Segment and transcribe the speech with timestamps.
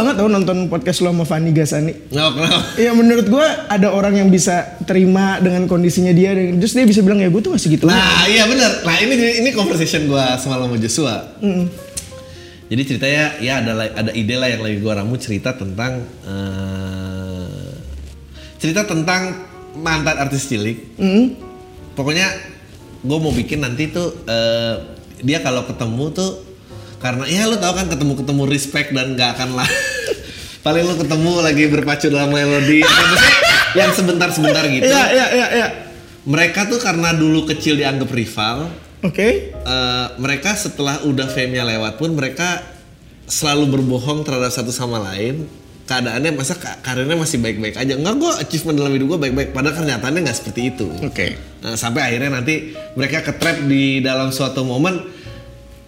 [0.00, 1.92] Banget tau nonton podcast lo sama Fanny Gasani.
[2.08, 2.58] Nggak, kenapa?
[2.80, 7.04] Ya menurut gue ada orang yang bisa terima dengan kondisinya dia dan terus dia bisa
[7.04, 7.84] bilang ya gue tuh masih gitu.
[7.84, 8.80] Nah iya bener.
[8.82, 11.16] Nah ini ini conversation gue semalam sama Joshua.
[12.70, 17.70] Jadi ceritanya ya ada ada ide lah yang lagi gue ramu cerita tentang eh,
[18.62, 19.36] cerita tentang
[19.76, 20.96] mantan artis cilik.
[20.96, 21.34] Mm.
[21.98, 22.30] Pokoknya
[23.02, 24.76] gue mau bikin nanti tuh eh,
[25.20, 26.49] dia kalau ketemu tuh
[27.00, 29.68] karena ya lu tau kan ketemu ketemu respect dan nggak akan lah
[30.64, 32.84] paling lu ketemu lagi berpacu dalam melodi
[33.78, 34.84] yang sebentar sebentar gitu.
[34.84, 35.68] Iya iya iya iya.
[36.20, 38.68] Mereka tuh karena dulu kecil dianggap rival,
[39.00, 39.56] Oke.
[39.56, 42.60] eh, mereka setelah udah fame-nya lewat pun mereka
[43.24, 45.48] selalu berbohong terhadap satu sama lain.
[45.88, 47.96] Keadaannya masa ka- karirnya masih baik-baik aja.
[47.96, 49.50] Enggak gue achievement dalam hidup gue baik-baik.
[49.50, 50.86] Padahal kenyataannya nggak seperti itu.
[51.02, 51.34] Oke.
[51.64, 55.00] Nah, sampai akhirnya nanti mereka ketrap di dalam suatu momen.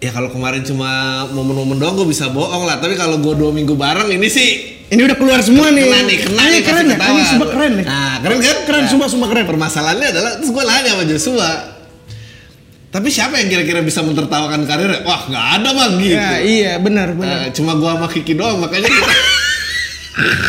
[0.03, 0.91] Ya kalau kemarin cuma
[1.29, 2.75] momen-momen doang gue bisa bohong lah.
[2.75, 4.49] Tapi kalau gue dua minggu bareng ini sih
[4.85, 5.79] Ini udah keluar semua nih.
[5.81, 7.07] kena nih, kena Ini nih keren pasti ya.
[7.09, 7.85] Ini sumpah keren nih.
[7.87, 8.55] Nah, keren kan?
[8.63, 9.45] Keren, Nah, sumpah, sumpah keren.
[9.47, 11.51] Permasalahannya adalah terus gue nanya sama Joshua.
[12.91, 15.01] Tapi siapa yang kira-kira bisa mentertawakan karirnya?
[15.01, 16.13] Wah, nggak ada bang gitu.
[16.13, 17.37] Ya, iya benar benar.
[17.39, 19.13] Nah, cuma gua sama Kiki doang makanya kita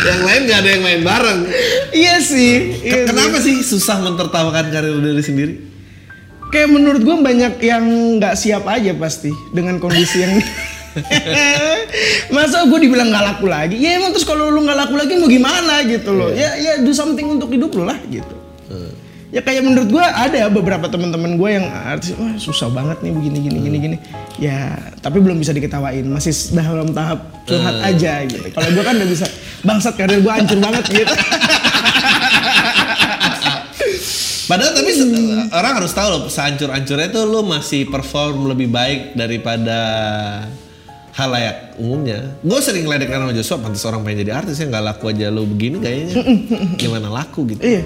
[0.04, 1.40] yang lain nggak ada yang main bareng.
[1.88, 2.52] Iya sih.
[2.82, 5.54] Iya Ke- Kenapa sih susah mentertawakan karir diri sendiri?
[6.54, 7.84] Kayak menurut gue banyak yang
[8.22, 10.38] nggak siap aja pasti dengan kondisi yang
[12.34, 13.74] Masa gue dibilang nggak laku lagi?
[13.82, 16.30] Ya emang terus kalau lu nggak laku lagi mau gimana gitu loh?
[16.30, 18.44] Ya ya do something untuk hidup lu lah gitu.
[19.34, 23.38] Ya kayak menurut gue ada beberapa teman-teman gue yang artis wah susah banget nih begini
[23.42, 23.96] gini gini gini.
[24.38, 28.46] Ya tapi belum bisa diketawain masih dalam tahap curhat aja gitu.
[28.54, 29.26] Kalau gue kan udah bisa
[29.66, 31.14] bangsat karir gue hancur banget gitu.
[34.44, 35.08] Padahal tapi se-
[35.48, 39.78] orang harus tahu loh, sehancur-hancurnya tuh lu masih perform lebih baik daripada
[41.12, 42.34] halayak umumnya.
[42.40, 45.46] Gue sering ngeledek sama Joshua, pantas orang pengen jadi artis ya nggak laku aja lu
[45.46, 46.14] begini kayaknya.
[46.74, 47.62] Gimana laku gitu?
[47.62, 47.82] Iya.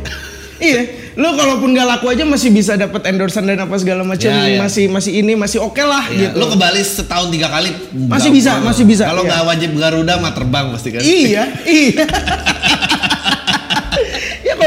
[0.58, 4.42] Iya, lo kalaupun gak laku aja masih bisa dapat endorsean dan apa segala macam, Ya,
[4.42, 4.58] ya.
[4.58, 6.42] masih masih ini masih oke lah Iya, gitu.
[6.42, 9.38] Lu ke Bali setahun tiga kali Masih bisa, masih bisa, Kalau iya.
[9.38, 10.98] nggak wajib Garuda mah terbang pasti kan.
[10.98, 12.04] Iya, iya.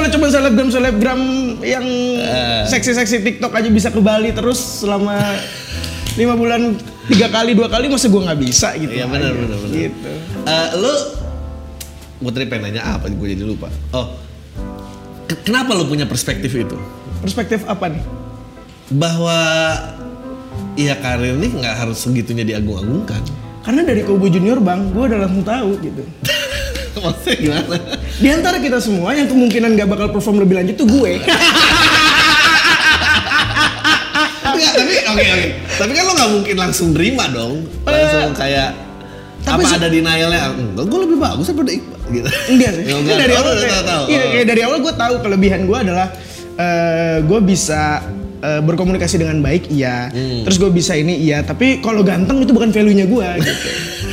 [0.01, 1.21] kalau cuma selebgram selebgram
[1.61, 1.85] yang
[2.17, 2.65] Eh.
[2.65, 5.13] seksi-seksi TikTok aja bisa ke Bali terus selama
[6.19, 6.73] lima bulan
[7.05, 8.89] tiga kali dua kali masa gue nggak bisa gitu.
[8.89, 9.71] Iya benar benar benar.
[9.71, 10.09] Gitu.
[10.41, 10.93] Eh, lu
[12.19, 13.69] gue tadi pengen nanya apa gue jadi lupa.
[13.91, 14.17] Oh.
[15.23, 16.77] ke- Kenapa lu punya perspektif itu?
[17.19, 18.01] Perspektif apa nih?
[18.91, 19.37] Bahwa
[20.73, 23.21] ya karir nih nggak harus segitunya diagung-agungkan.
[23.61, 26.01] Karena dari Kobo Junior bang, gue udah langsung tahu gitu.
[27.03, 27.75] Maksudnya gimana?
[28.17, 31.11] Di antara kita semua yang kemungkinan gak bakal perform lebih lanjut tuh gue.
[34.51, 35.47] Enggak, tapi oke oke.
[35.79, 37.63] Tapi kan lo nggak mungkin langsung terima dong.
[37.83, 38.69] Langsung kayak
[39.41, 40.53] tapi apa ada denialnya?
[40.53, 42.29] Enggak, gue lebih bagus daripada Iqbal gitu.
[42.51, 42.83] Enggak sih.
[42.85, 43.17] Enggak.
[43.17, 44.03] dari awal kayak- tahu-tahu.
[44.05, 46.07] Iya, kayak dari awal gue tahu kelebihan gue adalah
[46.59, 47.81] eh gue bisa
[48.41, 50.09] eh, berkomunikasi dengan baik, iya.
[50.09, 50.45] Hmm.
[50.45, 51.41] Terus gue bisa ini, iya.
[51.41, 53.53] Tapi kalau ganteng itu bukan value-nya gue gitu.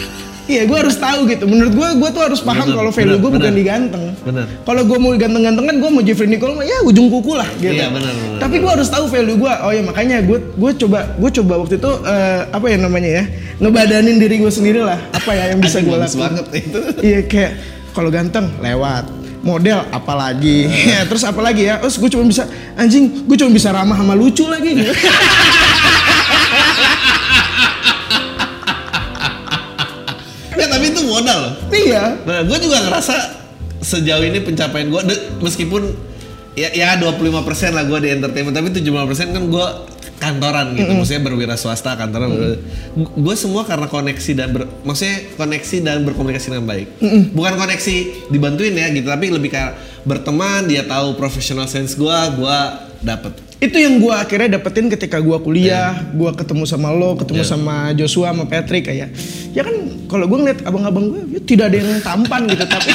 [0.48, 1.44] Iya, gue harus tahu gitu.
[1.44, 3.60] Menurut gue, gue tuh harus paham kalau value gue bukan bener.
[3.60, 4.16] di ganteng.
[4.25, 4.48] Bener.
[4.64, 7.76] Kalau gue mau ganteng-ganteng kan gue mau Jeffrey Nicole ya ujung kuku lah gitu.
[7.76, 9.53] Iya, bener, bener, Tapi gue harus tahu value gue.
[9.60, 13.25] Oh ya makanya gue gue coba gue coba waktu itu eh, apa ya namanya ya
[13.60, 14.97] ngebadanin diri gue sendiri lah.
[15.12, 16.16] Apa ya yang bisa gue lakukan.
[16.16, 16.80] banget itu.
[17.04, 17.53] Iya kayak
[17.92, 19.04] kalau ganteng lewat
[19.44, 20.65] model apalagi
[20.97, 24.48] ya, terus apalagi ya terus gue cuma bisa anjing gue cuma bisa ramah sama lucu
[24.48, 24.97] lagi gitu.
[31.18, 31.38] modal.
[31.42, 31.53] Loh.
[31.74, 32.15] iya.
[32.22, 33.15] Nah, gue juga ngerasa
[33.82, 35.03] sejauh ini pencapaian gue
[35.38, 35.94] meskipun
[36.59, 39.66] ya ya 25% lah gue di entertainment tapi 75% kan gue
[40.18, 40.91] kantoran gitu.
[40.98, 42.59] Maksudnya berwira swasta kantoran.
[42.98, 46.88] Gue semua karena koneksi dan ber, maksudnya koneksi dan berkomunikasi dengan baik.
[47.34, 47.97] Bukan koneksi
[48.30, 52.59] dibantuin ya gitu tapi lebih kayak berteman dia tahu professional sense gue gue
[53.03, 57.51] dapet itu yang gue akhirnya dapetin ketika gue kuliah gue ketemu sama lo ketemu Iya.
[57.51, 59.10] sama Joshua sama Patrick kayak
[59.51, 59.75] ya kan
[60.07, 62.95] kalau gue ngeliat abang-abang gue ya tidak ada yang tampan gitu tapi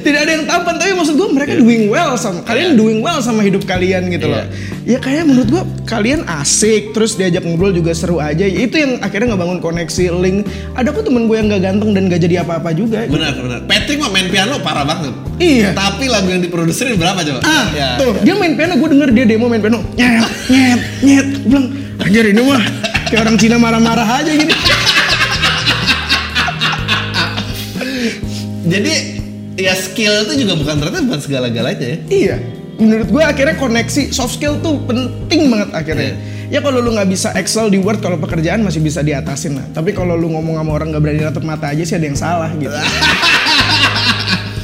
[0.00, 2.78] tidak ada yang tampan tapi maksud gue mereka doing well sama kalian Iya.
[2.78, 4.44] doing well sama hidup kalian gitu loh
[4.82, 9.32] ya kayak menurut gue kalian asik terus diajak ngobrol juga seru aja itu yang akhirnya
[9.32, 13.04] ngebangun koneksi link ada kok temen gue yang gak ganteng dan gak jadi apa-apa juga
[13.04, 13.14] gitu.
[13.14, 13.60] Benar, benar.
[13.64, 15.12] Patrick mah main piano parah banget.
[15.36, 15.70] Iya.
[15.72, 17.40] Tapi lagu yang diproduserin berapa coba?
[17.42, 21.26] Ah, Ya, tuh dia main piano, gue denger dia demo main piano, nyet, nyet, nyet,
[21.36, 21.66] gue bilang,
[21.98, 22.62] anjir ini mah
[23.06, 24.54] kayak orang Cina marah-marah aja gini.
[28.62, 29.11] Jadi
[29.62, 31.98] ya skill itu juga bukan ternyata bukan segala-galanya ya.
[32.10, 32.36] Iya,
[32.82, 36.14] menurut gue akhirnya koneksi soft skill tuh penting banget akhirnya.
[36.52, 39.64] Ya kalau lu nggak bisa excel di Word kalau pekerjaan masih bisa diatasin lah.
[39.72, 42.50] Tapi kalau lu ngomong sama orang nggak berani natap mata aja sih ada yang salah
[42.58, 42.74] gitu.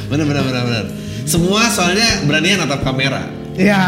[0.09, 0.85] Benar, benar, benar, benar.
[1.29, 3.29] Semua soalnya beraninya natap kamera.
[3.53, 3.81] Iya,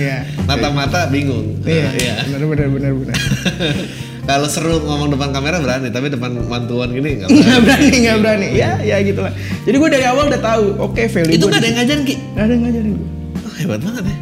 [0.00, 0.18] iya.
[0.48, 1.60] Natap mata bingung.
[1.68, 3.16] Iya, benar benar benar benar.
[4.26, 7.62] Kalau seru ngomong depan kamera berani, tapi depan mantuan gini nggak Nggak berani.
[7.62, 8.46] berani, nggak berani.
[8.52, 9.30] Ya, ya gitu lah.
[9.62, 12.14] Jadi gue dari awal udah tahu, oke value Itu nggak ada yang ngajarin ki?
[12.34, 13.08] Nggak ada yang ngajarin gue.
[13.38, 14.16] Oh, hebat banget ya.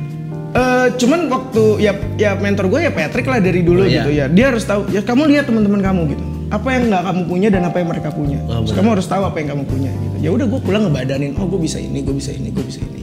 [0.54, 4.06] Eh, cuman waktu ya ya mentor gue ya Patrick lah dari dulu Oh, iya.
[4.06, 7.20] gitu ya dia harus tahu ya kamu lihat teman-teman kamu gitu apa yang nggak kamu
[7.26, 9.90] punya dan apa yang mereka punya Oh, Terus kamu harus tahu apa yang kamu punya
[9.90, 12.78] gitu ya udah gue pulang ngebadanin oh gue bisa ini gue bisa ini gue bisa
[12.78, 13.02] ini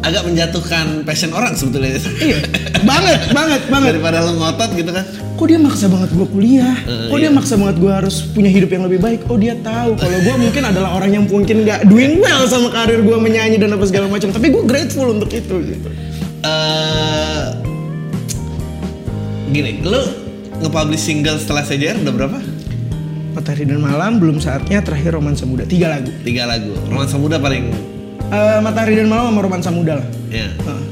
[0.00, 2.00] Agak menjatuhkan passion orang sebetulnya.
[2.18, 2.40] iya
[2.80, 5.04] banget banget banget Daripada lo ngotot gitu kan.
[5.36, 7.30] kok dia maksa banget gue kuliah Eh, kok dia iya.
[7.30, 10.62] maksa banget gue harus punya hidup yang lebih baik oh dia tahu kalau gue mungkin
[10.62, 14.28] adalah orang yang mungkin nggak doing well sama karir gue menyanyi dan apa segala macam
[14.28, 15.88] tapi gue grateful untuk itu gitu
[16.40, 17.44] eh
[19.48, 19.98] gini, lu
[20.60, 22.38] nge-publish single setelah CJR udah berapa?
[23.30, 26.74] Matahari dan Malam belum saatnya terakhir romansa muda tiga lagu Tiga lagu.
[26.86, 27.70] Romansa muda paling
[28.30, 30.46] Eh, Matahari dan Malam sama romansa muda lah ya.
[30.48, 30.82] Heeh.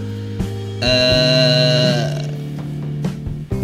[0.80, 2.06] eh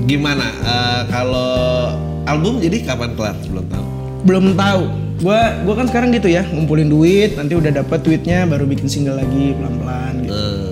[0.04, 1.90] gimana Eh, kalau
[2.24, 3.34] album jadi kapan kelar?
[3.44, 3.86] Belum tahu.
[4.24, 4.82] belum tahu
[5.20, 9.14] gua gua kan sekarang gitu ya ngumpulin duit nanti udah dapat duitnya baru bikin single
[9.14, 10.70] lagi pelan pelan gitu Eh,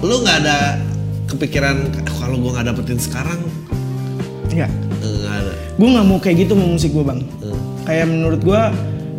[0.00, 0.58] lu nggak ada
[1.26, 3.40] kepikiran "Ah, kalau gua nggak dapetin sekarang
[4.50, 4.70] nggak
[5.32, 5.52] ada.
[5.72, 8.70] gue nggak mau kayak gitu mau musik gue bang Eh, kayak menurut gua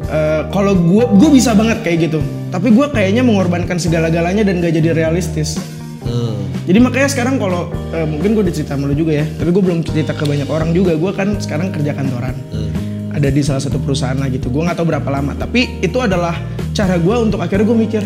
[0.06, 2.19] eh, kalau gua gue bisa banget kayak gitu
[2.51, 5.56] tapi gua kayaknya mengorbankan segala galanya dan gak jadi realistis.
[6.01, 6.36] Eh.
[6.65, 9.86] jadi makanya sekarang kalau eh, mungkin gue cerita sama lu juga ya tapi gue belum
[9.86, 10.94] cerita ke banyak orang juga.
[11.00, 12.36] Gue kan sekarang kerja kantoran.
[12.51, 12.69] Eh.
[13.12, 14.51] ada di salah satu perusahaan lah gitu.
[14.51, 15.38] Gue nggak tahu berapa lama.
[15.38, 16.36] Tapi itu adalah
[16.75, 18.03] cara gue untuk akhirnya gue mikir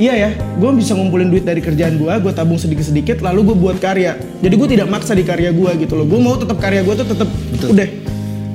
[0.00, 3.56] iya ya gue bisa ngumpulin duit dari kerjaan gue gue tabung sedikit sedikit lalu gue
[3.56, 4.20] buat karya.
[4.44, 6.06] Jadi gue tidak maksa di karya gue gitu loh.
[6.06, 7.28] Gue mau tetap karya gue tuh tetap
[7.66, 7.88] udah.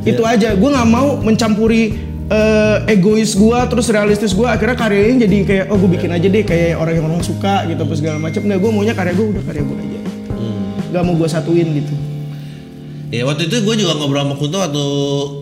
[0.06, 0.54] Itu aja.
[0.54, 5.78] Gue nggak mau mencampuri eh, egois gue terus realistis gue akhirnya karyanya jadi kayak oh
[5.78, 8.72] gue bikin aja deh kayak orang yang orang suka gitu apa segala macam nggak gue
[8.72, 10.00] maunya karya gue udah karya gue aja
[10.92, 11.96] nggak mau gue satuin gitu
[13.14, 14.86] Ya waktu itu gue juga ngobrol sama Kunto waktu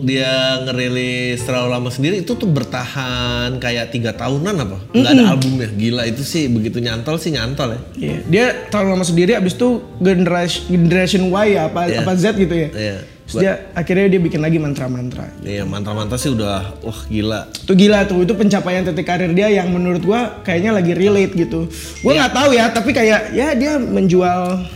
[0.04, 4.78] dia ngerilis terlalu lama sendiri itu tuh bertahan kayak tiga tahunan apa?
[4.92, 7.80] Nggak ada albumnya, gila itu sih begitu nyantol sih nyantol ya.
[7.96, 12.04] Iya, dia terlalu lama sendiri abis itu generation generation Y ya, apa Iya.
[12.04, 12.68] apa Z gitu ya.
[12.68, 12.96] Iya.
[13.24, 15.24] Terus dia akhirnya dia bikin lagi mantra-mantra.
[15.40, 17.48] Iya mantra-mantra sih udah wah gila.
[17.56, 21.64] Itu gila tuh, itu pencapaian titik karir dia yang menurut gua kayaknya lagi relate gitu.
[22.00, 22.18] Gua Iya.
[22.20, 24.68] nggak tahu ya, tapi kayak ya dia menjual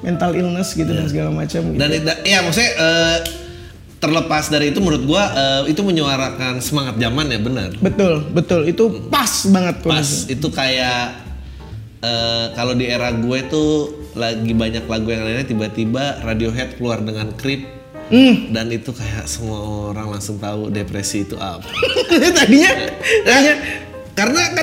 [0.00, 1.60] mental illness gitu dan segala macam.
[1.60, 1.76] Gitu.
[1.76, 3.18] Dan da- ya maksudnya eh,
[3.96, 7.68] terlepas dari itu menurut gua eh, itu menyuarakan semangat zaman ya benar.
[7.78, 8.60] Betul, betul.
[8.64, 9.92] Itu pas banget tuh.
[9.92, 11.20] Pas itu kayak
[12.04, 13.72] eh, kalau di era gue tuh
[14.14, 18.52] lagi banyak lagu yang lainnya tiba-tiba Radiohead keluar dengan Creep Hmm.
[18.52, 21.64] dan itu kayak semua orang langsung tahu depresi itu apa.
[22.36, 22.68] tadinya,
[23.24, 23.54] tadinya
[24.14, 24.62] Karena kan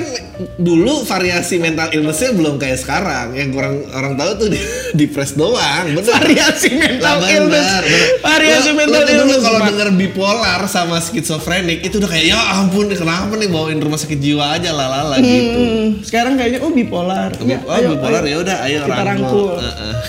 [0.56, 3.36] dulu variasi mental illnessnya belum kayak sekarang.
[3.36, 4.56] Yang kurang orang tahu tuh di,
[4.98, 5.92] depres doang.
[5.92, 6.00] Bener.
[6.02, 7.60] variasi mental Lah, illness.
[7.60, 8.08] bener, bener.
[8.22, 9.44] Variasi Lo- mental lo tuh dulu illness.
[9.44, 14.16] kalau denger bipolar sama skizofrenik itu udah kayak ya ampun kenapa nih bawain rumah sakit
[14.16, 15.60] jiwa aja lalala gitu.
[15.60, 17.30] Hmm, sekarang kayaknya oh bipolar.
[17.38, 19.06] Ya, oh ayo, bipolar ya udah ayo Kita rangkul.
[19.06, 19.48] rangkul.
[19.60, 19.94] Heeh.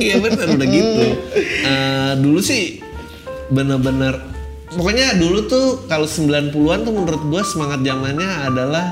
[0.00, 1.04] Iya benar udah gitu.
[1.60, 2.80] Eh, dulu sih
[3.48, 4.16] bener-bener
[4.74, 8.86] pokoknya dulu tuh kalau 90-an tuh menurut gua semangat zamannya adalah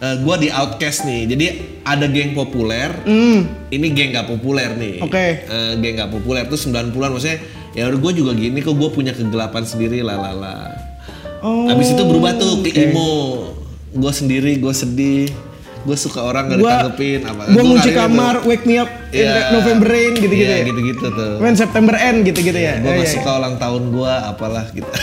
[0.00, 1.28] eh, gua di outcast nih.
[1.28, 1.46] Jadi
[1.84, 2.92] ada geng populer.
[3.68, 5.00] Ini geng gak populer nih.
[5.00, 5.26] Oke.
[5.48, 7.38] Eh, geng gak populer tuh 90-an maksudnya
[7.76, 10.72] ya udah gue juga gini kok gue punya kegelapan sendiri lalala.
[11.44, 11.70] Oh.
[11.70, 13.54] Habis itu berubah tuh ke emo.
[13.94, 15.30] Gue sendiri, gue sedih.
[15.80, 17.42] Gue suka orang gak ditanggepin apa.
[17.48, 19.52] Gua ngunci kamar, wake me up in Iya.
[19.52, 20.66] November rain gitu-gitu Iya, ya.
[20.66, 21.32] gitu-gitu tuh.
[21.38, 22.76] When September end gitu-gitu ya.
[22.76, 23.14] Gue Iya, gak iya.
[23.14, 24.88] suka ulang tahun gue apalah gitu.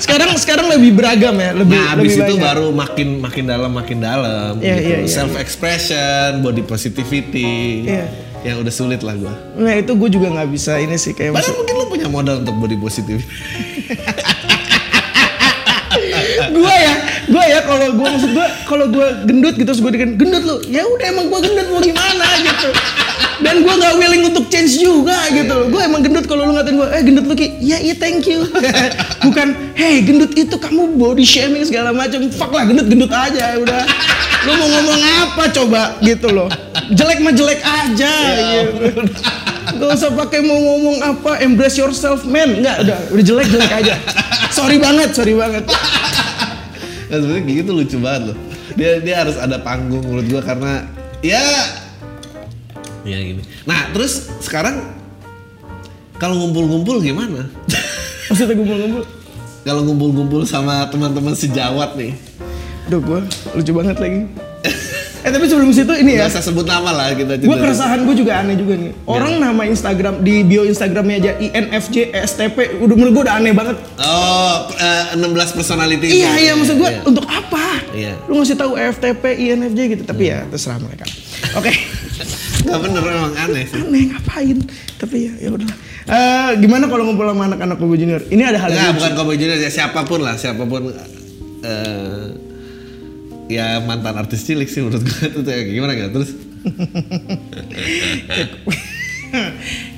[0.00, 2.42] sekarang sekarang lebih beragam ya, lebih nah abis lebih itu banyak.
[2.42, 4.88] baru makin makin dalam makin dalam Iya, gitu.
[4.88, 5.08] iya, iya.
[5.08, 7.86] Self expression, body positivity.
[7.86, 8.04] Iya.
[8.40, 9.34] Yang udah sulit lah gue.
[9.54, 12.56] Nah itu gue juga nggak bisa ini sih kayak Padahal mungkin lo punya modal untuk
[12.56, 13.28] body positivity.
[17.30, 20.42] gue ya, ya kalau gue maksud gue kalau gue gendut gitu terus gue dengan gendut
[20.42, 20.56] lu.
[20.66, 22.68] Ya udah emang gue gendut mau gimana gitu.
[23.40, 25.66] Dan gue nggak willing untuk change juga gitu loh.
[25.70, 27.62] Gue emang gendut kalau lu ngatain gue eh gendut lu ki.
[27.62, 28.42] Ya iya thank you.
[29.24, 32.18] Bukan hey gendut itu kamu body shaming segala macam.
[32.34, 33.82] Fuck lah gendut gendut aja udah.
[34.50, 36.50] Lu mau ngomong apa coba gitu loh.
[36.90, 38.12] Jelek mah jelek aja
[38.58, 39.06] gitu.
[39.70, 42.58] Gak usah pakai mau ngomong apa embrace yourself man.
[42.58, 43.94] Nggak udah udah jelek jelek aja.
[44.50, 45.62] Sorry banget sorry banget
[47.10, 48.36] Nah, sebenarnya Gigi tuh lucu banget loh.
[48.78, 50.86] Dia dia harus ada panggung menurut gua karena
[51.20, 51.42] ya
[53.02, 53.42] ya gini.
[53.66, 54.94] Nah, terus sekarang
[56.22, 57.50] kalau ngumpul-ngumpul gimana?
[58.30, 59.02] maksudnya ngumpul-ngumpul
[59.60, 62.14] kalau ngumpul-ngumpul sama teman-teman sejawat nih.
[62.88, 63.20] Duh gue
[63.54, 64.26] lucu banget lagi
[65.20, 68.40] Eh tapi sebelum situ ini ya usah sebut nama lah kita Gue keresahan gue juga
[68.40, 73.24] aneh juga nih Orang nama Instagram di bio Instagramnya aja INFJ STP Udah menurut gue
[73.24, 75.20] udah aneh banget Oh, eh, 16
[75.52, 76.08] personality.
[76.08, 76.16] itu.
[76.18, 77.00] Iya iya maksud gue Iya.
[77.04, 77.64] untuk apa?
[77.90, 78.14] Iya.
[78.24, 81.04] Lu ngasih tahu FTP INFJ gitu Tapi ya terserah mereka
[81.54, 81.68] Oke
[82.60, 83.76] Gak bener emang aneh sih.
[83.76, 84.56] Aneh ngapain
[84.96, 85.68] Tapi ya ya udah
[86.02, 89.36] Eh, Gimana kalau ngumpul sama anak-anak gue junior Ini ada hal Enggak, yang bukan Cowboy
[89.36, 90.90] Junior ya siapa pun lah, siapa pun
[91.60, 92.49] eh
[93.50, 96.30] ya mantan artis cilik sih menurut gue itu kayak gimana gitu terus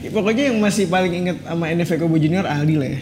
[0.04, 3.00] Ya, Pokoknya yang masih paling inget sama NFV Kobo Junior Aldi lah ya.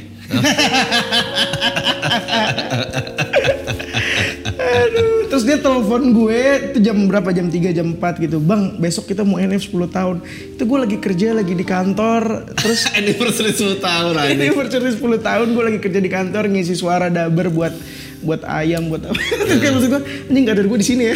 [4.60, 6.40] Aduh, terus dia telepon gue
[6.70, 8.38] itu jam berapa jam 3 jam 4 gitu.
[8.38, 10.16] Bang, besok kita mau NF 10 tahun.
[10.54, 15.64] Itu gue lagi kerja lagi di kantor, terus anniversary 10 tahun anniversary 10 tahun gue
[15.66, 17.74] lagi kerja di kantor ngisi suara daber buat
[18.20, 19.16] buat ayam buat apa.
[19.16, 21.14] Terus kayak maksud gue, anjing gak ada gue di sini ya.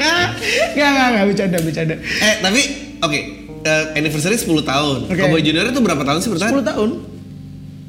[0.00, 1.94] Gak, gak, gak, bercanda, bercanda.
[1.98, 2.60] Eh tapi
[3.00, 3.18] oke
[3.64, 4.98] eh, anniversary 10 tahun.
[5.08, 5.18] Oke.
[5.18, 6.52] Cowboy Junior itu berapa tahun sih bertahan?
[6.56, 6.90] 10 tahun.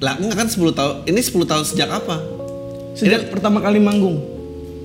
[0.01, 0.93] Lah enggak kan 10 tahun.
[1.08, 2.15] Ini 10 tahun sejak apa?
[2.98, 4.20] Sejak pertama kali manggung.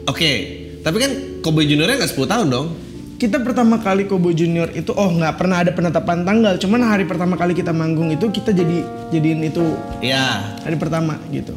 [0.07, 0.33] Oke.
[0.81, 1.11] Tapi kan
[1.43, 2.69] Cowboy Juniornya nggak 10 tahun dong.
[3.17, 7.33] Kita pertama kali Kobo Junior itu oh nggak pernah ada penetapan tanggal, cuman hari pertama
[7.41, 9.65] kali kita manggung itu kita jadi jadiin itu
[10.05, 10.61] Iya.
[10.61, 11.57] hari pertama gitu.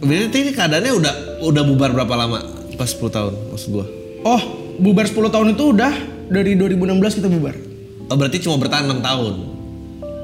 [0.00, 2.38] Berarti ini keadaannya udah udah bubar berapa lama?
[2.74, 3.86] Pas 10 tahun maksud gua.
[4.24, 4.42] Oh,
[4.76, 5.92] bubar 10 tahun itu udah
[6.26, 7.54] dari 2016 kita bubar.
[8.04, 9.34] Oh berarti cuma bertahan 6 tahun.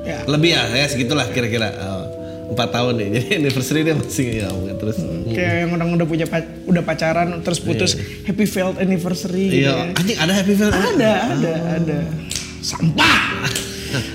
[0.03, 0.19] Ya.
[0.27, 1.71] Lebih ya, ya segitulah kira-kira.
[1.71, 2.05] Oh,
[2.51, 3.09] 4 tahun nih.
[3.15, 4.97] Jadi anniversary dia masih ya terus.
[5.31, 7.95] Kayak yang orang udah punya pac- udah pacaran terus putus
[8.27, 9.95] happy failed anniversary gitu Iya, ya.
[9.95, 10.71] anjing ada happy Meal.
[10.73, 11.99] Ada, ada, ada.
[12.61, 13.21] Sampah.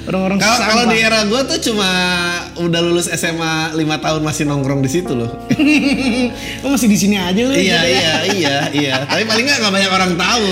[0.08, 1.89] Orang-orang Kalau di era gua tuh cuma
[2.55, 5.32] udah lulus SMA 5 tahun masih nongkrong di situ loh.
[6.63, 7.51] Lo masih di sini aja lu.
[7.51, 7.84] iya, ya.
[7.84, 8.96] iya, iya, iya.
[9.03, 10.50] Tapi paling nggak banyak orang tahu.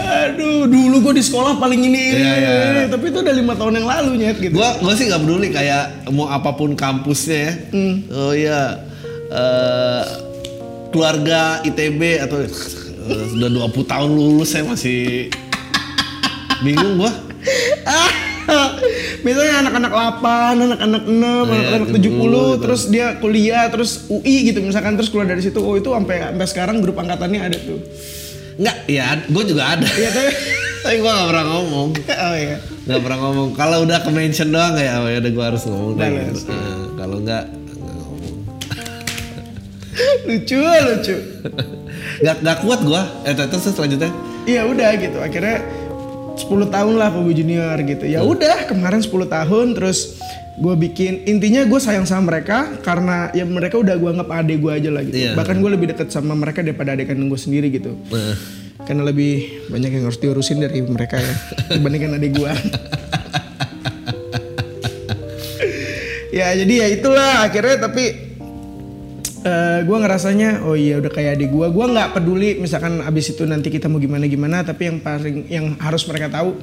[0.00, 2.04] Aduh, dulu gue di sekolah paling ini.
[2.16, 2.84] Iya, iya.
[2.90, 4.56] Tapi itu udah lima tahun yang lalu nyet gitu.
[4.56, 7.52] Gua gua sih nggak peduli kayak mau apa pun kampusnya ya.
[8.10, 8.62] Oh iya.
[9.30, 10.02] eh,
[10.90, 12.42] keluarga ITB atau
[13.08, 15.30] sudah 20 tahun lulus saya masih
[16.60, 17.12] bingung gua.
[19.20, 22.32] Biasanya anak-anak 8, anak-anak 6, anak-anak 70, gitu.
[22.58, 25.60] terus dia kuliah, terus UI gitu misalkan terus keluar dari situ.
[25.62, 27.78] Oh, itu sampai sampai sekarang grup angkatannya ada tuh.
[28.58, 29.86] Enggak, ya gue juga ada.
[29.86, 30.32] Iya tapi
[30.80, 31.88] Tapi gue gak pernah ngomong.
[32.24, 32.56] Oh iya.
[32.88, 33.48] Gak pernah ngomong.
[33.52, 36.40] Kalau udah ke mention doang kayak oh ya udah gue harus ngomong gitu.
[36.48, 38.34] Nah, kalau enggak nggak ngomong.
[40.24, 41.16] Lucu, lucu.
[42.20, 43.02] Gak, gak kuat gue.
[43.24, 44.12] Eh terus selanjutnya.
[44.44, 45.18] Iya udah gitu.
[45.20, 45.64] Akhirnya
[46.36, 48.04] 10 tahun lah Kobe Junior gitu.
[48.04, 50.20] Ya udah kemarin 10 tahun terus
[50.60, 54.72] gue bikin intinya gue sayang sama mereka karena ya mereka udah gue anggap adik gue
[54.72, 55.16] aja lah gitu.
[55.16, 55.32] Iya.
[55.36, 57.96] Bahkan gue lebih deket sama mereka daripada adik kandung gue sendiri gitu.
[58.12, 58.36] Nah,
[58.80, 61.34] Karena lebih banyak yang harus diurusin dari mereka ya
[61.76, 62.52] dibandingkan adik gue.
[66.30, 68.29] ya jadi ya itulah akhirnya tapi
[69.40, 73.48] eh gue ngerasanya oh iya udah kayak adik gue gue nggak peduli misalkan abis itu
[73.48, 76.60] nanti kita mau gimana gimana tapi yang paling yang harus mereka tahu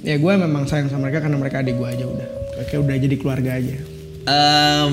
[0.00, 2.28] ya gue memang sayang sama mereka karena mereka adik gue aja udah
[2.72, 3.76] kayak udah jadi keluarga aja
[4.26, 4.90] em,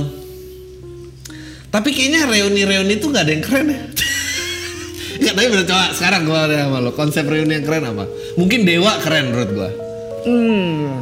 [1.74, 3.82] tapi kayaknya reuni-reuni tuh gak ada yang keren ya.
[5.18, 6.94] Enggak, tapi bener coba sekarang gue ada sama lo.
[6.94, 8.06] Konsep reuni yang keren apa?
[8.38, 9.70] Mungkin Dewa keren menurut gue.
[10.30, 10.98] hmm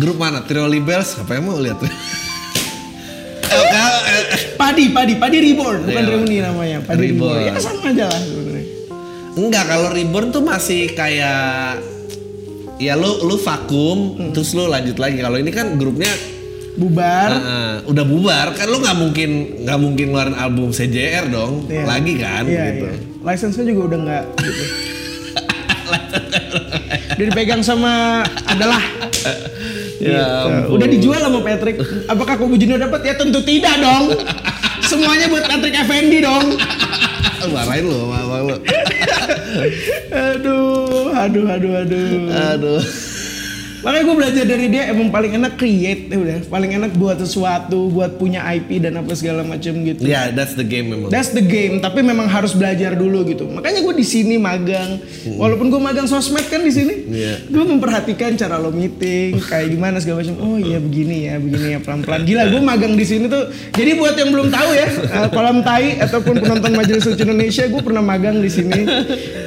[0.00, 0.40] Grup mana?
[0.48, 1.20] Trioli Bells?
[1.20, 1.76] Apa yang mau lihat?
[3.50, 3.66] Eh,
[4.70, 6.10] padi padi padi reborn bukan Iya.
[6.12, 7.50] reuni namanya padi reborn, Reborn.
[7.50, 8.64] ya sama aja lah sebenarnya
[9.30, 11.78] Enggak, kalau Reborn tuh masih kayak
[12.76, 14.30] ya lu lu vakum Hmm.
[14.30, 15.18] terus lu lanjut lagi.
[15.18, 16.10] Kalau ini kan grupnya
[16.72, 19.30] bubar eh, eh, udah bubar kan lu nggak mungkin
[19.62, 21.84] nggak mungkin ngeluarin album CJR dong Iya.
[21.84, 22.84] lagi kan Iya, gitu.
[22.86, 22.96] iya.
[23.22, 24.64] License-nya juga udah nggak gitu.
[27.14, 27.92] udah dipegang sama
[28.44, 28.82] adalah
[30.00, 30.16] Gitu.
[30.16, 30.74] ampun.
[30.74, 31.76] Udah dijual sama Patrick.
[32.06, 33.04] Apakah Kobe Junior dapat?
[33.04, 34.10] Ya tentu tidak dong.
[34.90, 36.58] Semuanya buat Patrick Effendi dong.
[37.54, 38.56] Marahin sama abang lu.
[40.10, 42.10] Aduh, aduh, aduh, aduh.
[42.26, 42.82] Aduh.
[43.80, 47.88] Makanya gue belajar dari dia emang paling enak create ya udah, paling enak buat sesuatu,
[47.88, 50.04] buat punya IP dan apa segala macam gitu.
[50.04, 51.08] Ya, that's the game memang.
[51.08, 53.48] That's the game, tapi memang harus belajar dulu gitu.
[53.48, 55.00] Makanya gue di sini magang,
[55.34, 57.48] walaupun gue magang sosmed kan di sini, Iya.
[57.48, 60.36] gue memperhatikan cara lo meeting, kayak gimana segala macam.
[60.44, 62.28] Oh iya begini ya, begini ya pelan-pelan.
[62.28, 63.48] Gila, gue magang di sini tuh.
[63.72, 67.80] Jadi buat yang belum tahu ya, eh, kolam tai ataupun penonton Majelis Suci Indonesia, gue
[67.80, 68.84] pernah magang di sini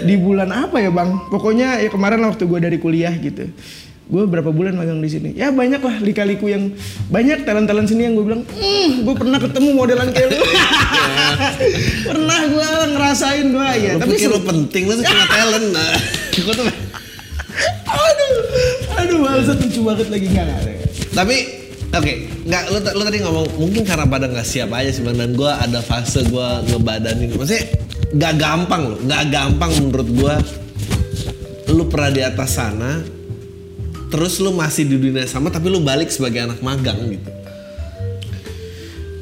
[0.03, 1.29] di bulan apa ya bang?
[1.29, 3.45] Pokoknya ya kemarin waktu gue dari kuliah gitu.
[4.03, 5.29] Gue berapa bulan magang di sini?
[5.31, 6.75] Ya banyak lah lika-liku yang
[7.07, 10.43] banyak talent-talent sini yang gue bilang, hmm, gue pernah ketemu modelan kayak lu.
[12.11, 12.67] pernah gue
[12.99, 13.91] ngerasain gue ya.
[13.95, 15.67] Lu Tapi lu penting lu cuma talent.
[15.71, 15.95] Nah,
[16.43, 16.65] gua tuh
[17.93, 18.33] aduh,
[18.97, 20.73] aduh, bangsat lucu banget lagi nggak ada.
[21.13, 21.35] Tapi
[21.93, 22.13] oke,
[22.49, 25.79] nggak lu, lu tadi ngomong mungkin karena pada nggak siap aja sih dan gue ada
[25.79, 27.31] fase gue ngebadanin.
[27.37, 27.65] Maksudnya
[28.13, 30.35] nggak gampang loh, nggak gampang menurut gue.
[31.73, 33.01] Lu pernah di atas sana,
[34.13, 37.33] terus lu masih di dunia sama tapi lu balik sebagai anak magang gitu.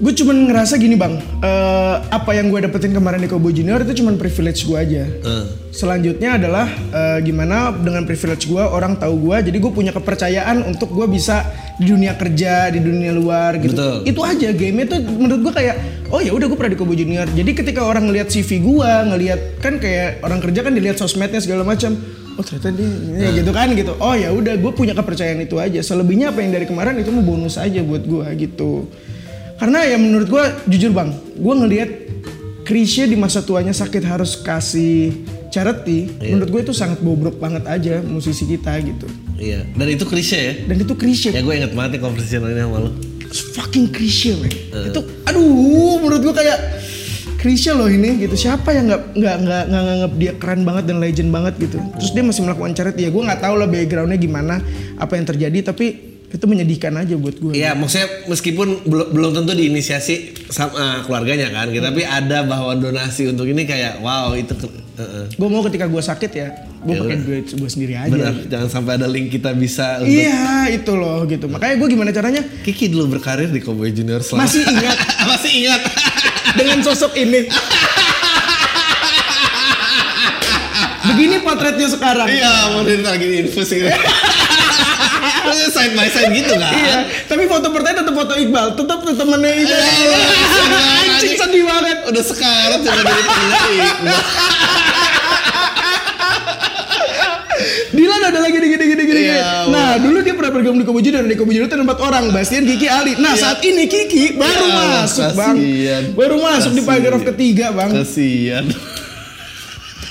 [0.02, 4.02] Gue cuman ngerasa gini bang, eh, apa yang gue dapetin kemarin di Kobo Junior itu
[4.02, 5.06] cuman privilege gue aja.
[5.06, 10.66] Eh, Selanjutnya adalah eh, gimana dengan privilege gue orang tahu gue, jadi gue punya kepercayaan
[10.66, 11.46] untuk gue bisa
[11.78, 13.78] di dunia kerja, di dunia luar gitu.
[13.78, 14.10] Betul.
[14.10, 15.76] Itu aja game itu menurut gue kayak,
[16.10, 17.30] oh ya udah gue pernah di Kobo Junior.
[17.30, 21.62] Jadi ketika orang ngelihat CV gue, ngelihat kan kayak orang kerja kan dilihat sosmednya segala
[21.62, 21.94] macam.
[22.34, 23.20] Oh ternyata dia Nah.
[23.20, 23.94] ya gitu kan gitu.
[23.98, 25.80] Oh ya udah gue punya kepercayaan itu aja.
[25.80, 28.88] Selebihnya apa yang dari kemarin itu mau bonus aja buat gue gitu.
[29.56, 31.90] Karena ya menurut gue jujur bang, gue ngelihat
[32.62, 36.10] Krisya di masa tuanya sakit harus kasih charity.
[36.18, 36.34] Iya.
[36.34, 39.06] Menurut gue itu sangat bobrok banget aja musisi kita gitu.
[39.38, 39.62] iya.
[39.74, 40.54] Dan itu klise ya.
[40.66, 42.92] Dan itu Krisya, Ya gue inget banget nih konversasi ini sama lu.
[43.32, 44.50] fucking Krisya men.
[44.52, 44.90] Eh.
[44.90, 45.46] Itu aduh
[46.00, 46.58] menurut gue kayak
[47.42, 48.38] Krisya loh ini gitu.
[48.38, 51.82] Siapa yang nggak nggak nggak nggak nganggap dia keren banget dan legend banget gitu.
[51.98, 53.10] Terus dia masih melakukan charity ya.
[53.10, 54.62] Gue nggak tahu lah backgroundnya gimana,
[54.96, 55.74] apa yang terjadi.
[55.74, 55.86] Tapi
[56.32, 57.52] itu menyedihkan aja buat gue.
[57.52, 63.28] Iya, maksudnya meskipun belum belum tentu diinisiasi sama keluarganya kan, gitu, tapi ada bahwa donasi
[63.28, 65.26] untuk ini kayak wow itu ke- eh, eh.
[65.36, 66.48] Gue mau ketika gue sakit ya,
[66.82, 68.10] gue pakai duit gue sendiri aja.
[68.10, 71.46] benar jangan sampai ada link kita bisa untuk Iya itu loh gitu.
[71.46, 74.98] Makanya gue gimana caranya Kiki dulu berkarir di Cowboy Junior selama masih ingat
[75.30, 75.82] masih ingat
[76.58, 77.46] dengan sosok ini.
[81.02, 82.28] Begini potretnya sekarang.
[82.30, 83.90] iya mau lagi infus gitu
[85.42, 89.54] Maksudnya side by side gitu kan Iya, tapi foto pertama tetap foto Iqbal, tetap temennya
[89.54, 89.82] Iqbal.
[89.82, 90.20] Iya,
[91.12, 91.98] Anjing sedih banget.
[92.10, 94.18] udah sekarat coba jadi temennya
[97.92, 99.22] Dilan ada lagi gini gini gini.
[99.28, 102.00] Iya, nah, dulu dia pernah bergabung di Kobo Junior, di Kobo Junior itu ada empat
[102.00, 103.20] orang, Bastian, Kiki, Ali.
[103.20, 105.56] Nah, saat ini Kiki baru Ya, masuk, Bang.
[105.60, 106.04] kasihan.
[106.16, 106.88] Baru masuk di Kasihan.
[106.88, 107.92] paragraf ketiga, Bang.
[107.92, 108.66] kasian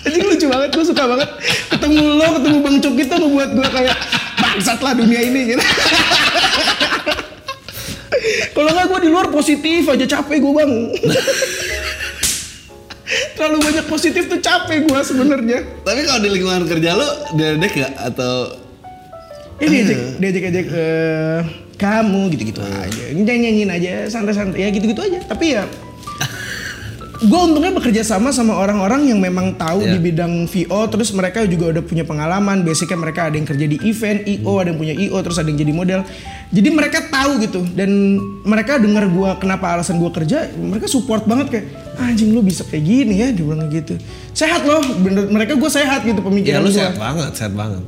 [0.01, 1.29] Anjing lucu banget, gue suka banget.
[1.73, 3.97] Ketemu lo, ketemu Bang Cuk itu ngebuat gue kayak
[4.41, 5.65] bangsat lah dunia ini gitu.
[8.53, 10.73] Kalau nggak gue di luar positif aja capek gue bang.
[13.41, 15.65] Terlalu banyak positif tuh capek gue sebenarnya.
[15.81, 17.09] tapi kalau di lingkungan kerja lu
[17.41, 18.53] dedek gak atau
[19.61, 21.41] Ini diajak, diajak ajak eh,
[21.81, 23.05] kamu gitu-gitu aja.
[23.17, 25.25] Ini jangan nyanyiin aja, santai-santai ya gitu-gitu aja.
[25.25, 25.65] Tapi ya
[27.21, 29.93] gue untungnya bekerja sama sama orang-orang yang memang tahu Iya.
[29.93, 33.77] di bidang VO terus mereka juga udah punya pengalaman basicnya mereka ada yang kerja di
[33.83, 36.01] event IO ada yang punya IO terus ada yang jadi model
[36.49, 41.47] jadi mereka tahu gitu dan mereka dengar gue kenapa alasan gue kerja mereka support banget
[41.51, 41.67] kayak
[41.99, 46.01] anjing lu bisa kayak gini ya dia bilang gitu sehat loh bener mereka gue sehat
[46.03, 46.79] gitu ya pemikiran lu gua.
[46.79, 47.85] sehat banget sehat banget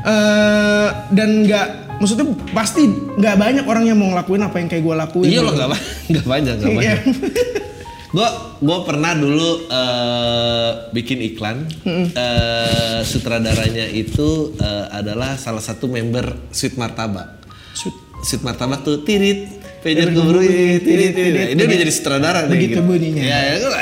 [0.00, 4.94] Eh, dan nggak maksudnya pasti nggak banyak orang yang mau ngelakuin apa yang kayak gue
[4.96, 6.78] lakuin iya lo nggak ba- nggak banyak nggak Iya.
[6.80, 6.98] banyak
[8.10, 11.62] gue gue pernah dulu eh, bikin iklan.
[11.86, 17.94] Eh, sutradaranya itu eh, adalah salah satu member Sweet Martabak Sweet.
[18.20, 19.46] Sweet Martabak tuh tirit
[19.80, 21.14] pager keburu tirit tirit
[21.56, 22.84] dia udah jadi sutradara deh Begitu gitu.
[22.84, 23.22] bunyinya.
[23.24, 23.72] ya ya gue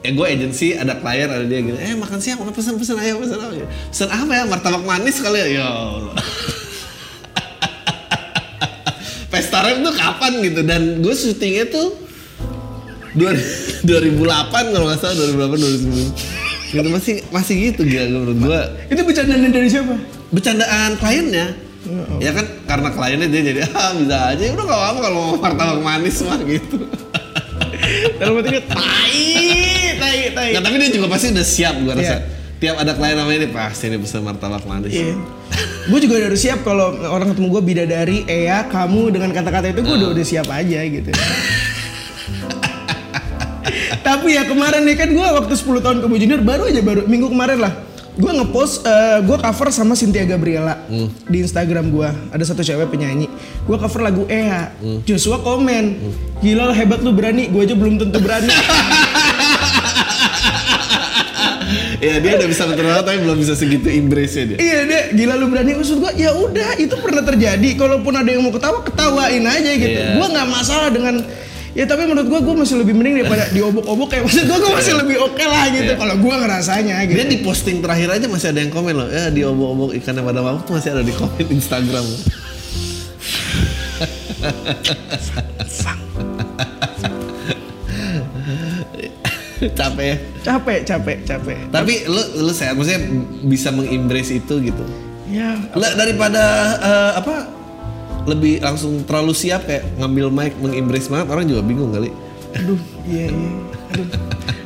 [0.00, 1.78] ya gue agensi ada klien ada dia gitu.
[1.78, 3.54] Eh makan siang makan pesen pesen ayo pesen apa?
[3.88, 4.44] Pesen apa ya?
[4.44, 5.46] Martabak manis kali ya?
[5.62, 6.14] Ya Allah.
[9.30, 10.60] Pesta rap tuh kapan gitu?
[10.66, 11.94] Dan gue syutingnya tuh
[13.14, 18.60] 2008 kalau nggak salah 2008 2009 gitu masih masih gitu gila menurut gue
[18.94, 19.94] itu bercandaan dari siapa?
[20.30, 21.46] Bercandaan kliennya.
[22.22, 25.80] Ya kan karena kliennya dia jadi ah bisa aja udah gak apa kalau mau martabak
[25.82, 26.86] manis mah gitu.
[28.22, 29.18] Dalam hati dia tai
[29.98, 30.48] tai tai.
[30.54, 32.06] Nggak, tapi dia juga pasti udah siap gue rasa.
[32.06, 32.18] Iya.
[32.60, 34.92] tiap ada klien namanya ini pasti ini pesan martabak manis.
[34.92, 35.16] Iya.
[35.90, 39.96] gue juga udah siap kalau orang ketemu gue bidadari, Ea, kamu dengan kata-kata itu gue
[39.96, 41.10] udah udah siap aja gitu.
[44.10, 47.30] Tapi ya kemarin nih kan gue waktu 10 tahun ke Junior baru aja baru minggu
[47.30, 47.70] kemarin lah.
[48.18, 50.82] Gue ngepost, eh, gue cover sama Cynthia Gabriela
[51.30, 52.10] di Instagram gue.
[52.34, 53.30] Ada satu cewek penyanyi.
[53.62, 54.74] Gue cover lagu Ea.
[55.06, 55.94] Joshua komen,
[56.42, 57.46] gila lah hebat lu berani.
[57.54, 58.50] Gue aja belum tentu berani.
[62.00, 64.58] Iya dia udah bisa menerima tapi belum bisa segitu embrace-nya dia.
[64.58, 67.76] Iya deh, gila lu berani maksud gua ya udah itu pernah terjadi.
[67.76, 70.00] Kalaupun ada yang mau ketawa, ketawain aja gitu.
[70.00, 70.16] Iya.
[70.16, 71.20] Gua nggak masalah dengan
[71.70, 74.94] ya tapi menurut gua gua masih lebih mending daripada diobok-obok kayak maksud gua gua masih
[74.98, 75.98] lebih oke lah gitu Iya.
[75.98, 77.16] kalau gua ngerasanya gitu.
[77.16, 79.08] Dia di posting terakhir aja masih ada yang komen loh.
[79.08, 82.06] Ya di obok-obok ikannya pada tuh masih ada di komen Instagram.
[89.60, 90.16] Capek ya.
[90.40, 91.58] capek, capek, capek.
[91.68, 93.04] Tapi lu lu sehat maksudnya
[93.44, 94.84] bisa mengembrace itu gitu.
[95.30, 96.42] Ya, Lah daripada
[96.80, 97.59] eh, apa
[98.28, 102.10] lebih langsung terlalu siap kayak ngambil mic mengembrace banget orang juga bingung kali.
[102.50, 103.50] aduh, iya iya.
[103.94, 104.06] Aduh.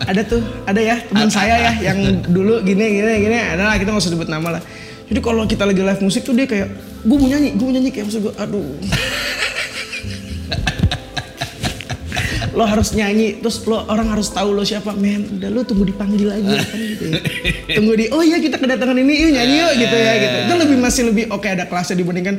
[0.04, 3.36] Ada tuh, ada ya teman saya ya yang dulu gini gini gini.
[3.40, 4.62] Ada lah kita nggak usah sebut nama lah.
[5.04, 6.68] Jadi kalau kita lagi live musik tuh dia kayak,
[7.04, 8.64] gue mau nyanyi, gue mau nyanyi kayak maksud gue, aduh.
[12.54, 16.30] lo harus nyanyi terus lo orang harus tahu lo siapa men udah lo tunggu dipanggil
[16.30, 17.20] aja kan gitu ya
[17.76, 20.76] tunggu di oh iya kita kedatangan ini yuk nyanyi yuk gitu ya gitu itu lebih
[20.78, 22.38] masih lebih oke ada kelasnya dibandingkan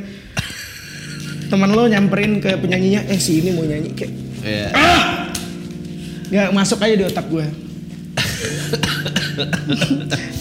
[1.46, 4.12] teman lo nyamperin ke penyanyinya eh si ini mau nyanyi kayak.
[4.46, 4.68] Iya.
[6.26, 7.46] nggak masuk aja di otak gue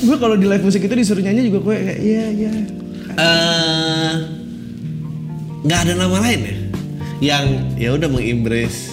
[0.06, 2.52] gue kalau di live musik itu disuruh nyanyi juga gue kayak iya iya.
[3.15, 4.13] Eh,
[5.63, 6.56] nggak ada nama lain ya?
[7.24, 7.46] Yang
[7.80, 8.91] ya udah mengembrace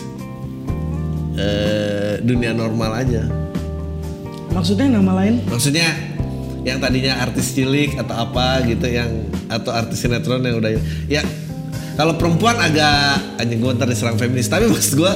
[1.34, 3.26] eh, dunia normal aja.
[4.54, 5.42] Maksudnya nama lain?
[5.48, 5.90] Maksudnya
[6.62, 9.10] yang tadinya artis cilik atau apa gitu yang
[9.50, 10.70] atau artis sinetron yang udah
[11.10, 11.22] ya
[11.92, 14.48] kalau perempuan agak anjing gue ntar diserang feminis.
[14.48, 15.12] Tapi maksud gue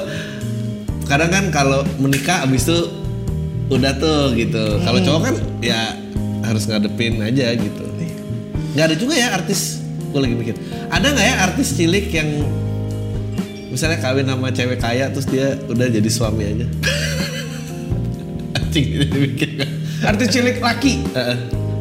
[1.09, 2.79] kadang kan kalau menikah abis itu
[3.73, 4.81] udah tuh gitu.
[4.85, 5.35] Kalau cowok kan
[5.65, 5.97] ya
[6.45, 7.85] harus ngadepin aja gitu.
[8.77, 9.81] Nggak ada juga ya artis
[10.13, 10.55] gue lagi mikir.
[10.93, 12.29] Ada nggak ya artis cilik yang
[13.73, 16.67] misalnya kawin sama cewek kaya terus dia udah jadi suami aja?
[18.61, 19.71] Anjing ini mikir kan.
[20.13, 21.01] artis cilik laki?
[21.17, 21.37] Heeh.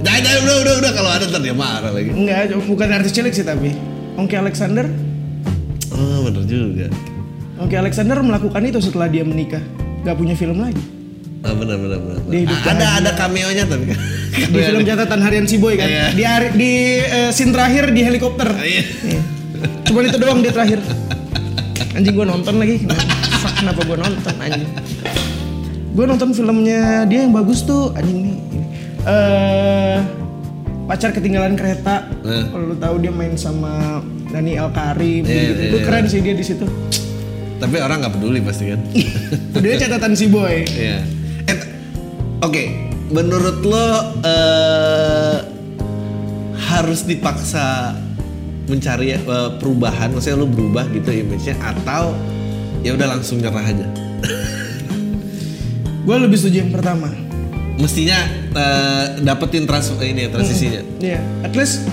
[0.05, 0.91] Nah, nah, udah, udah, udah.
[0.95, 2.15] Kalau ada ntar dia marah lagi.
[2.15, 4.85] enggak bukan artis cilik sih tapi Ongki Alexander
[5.95, 6.87] Oh, bener juga.
[7.55, 9.63] Ongki Alexander melakukan itu setelah dia menikah
[10.03, 10.81] nggak punya film lagi
[11.45, 12.49] Ah, bener, bener, bener.
[12.49, 13.99] Ah, ada, ada cameo-nya tapi kan.
[14.53, 16.05] di film catatan harian si boy kan Iya.
[16.11, 16.23] di
[16.57, 16.71] di
[17.05, 18.83] eh, scene terakhir di helikopter Iya.
[19.05, 19.21] Iya.
[19.85, 20.81] Cuman itu doang dia terakhir.
[21.95, 22.75] Anjing gue nonton lagi.
[22.83, 23.03] Kenapa,
[23.39, 24.69] fuck, kenapa gue nonton anjing?
[25.95, 28.35] Gue nonton filmnya dia yang bagus tuh anjing nih.
[28.35, 28.65] ini.
[29.05, 29.97] Eh
[30.85, 32.07] pacar ketinggalan kereta.
[32.21, 32.45] Nah.
[32.47, 35.59] Kalau lu tahu dia main sama Dani El Karim Iya, gitu.
[35.59, 35.85] iya, Itu iya.
[35.85, 36.65] keren sih dia di situ.
[37.55, 38.79] Tapi orang nggak peduli pasti kan.
[39.63, 40.67] Dia catatan si boy.
[40.67, 40.99] Iya.
[41.45, 41.71] Eh, t-
[42.43, 42.63] Oke,
[43.07, 43.87] menurut lo
[44.21, 45.37] eh,
[46.67, 47.95] harus dipaksa
[48.67, 49.21] mencari eh,
[49.55, 52.11] perubahan, maksudnya lo berubah gitu image-nya atau
[52.83, 53.87] ya udah langsung nyerah aja.
[56.05, 57.07] Gue lebih setuju yang pertama.
[57.75, 58.19] Mestinya
[58.55, 60.81] eh, dapetin trans ini ya, transisinya.
[61.03, 61.83] Iya, at least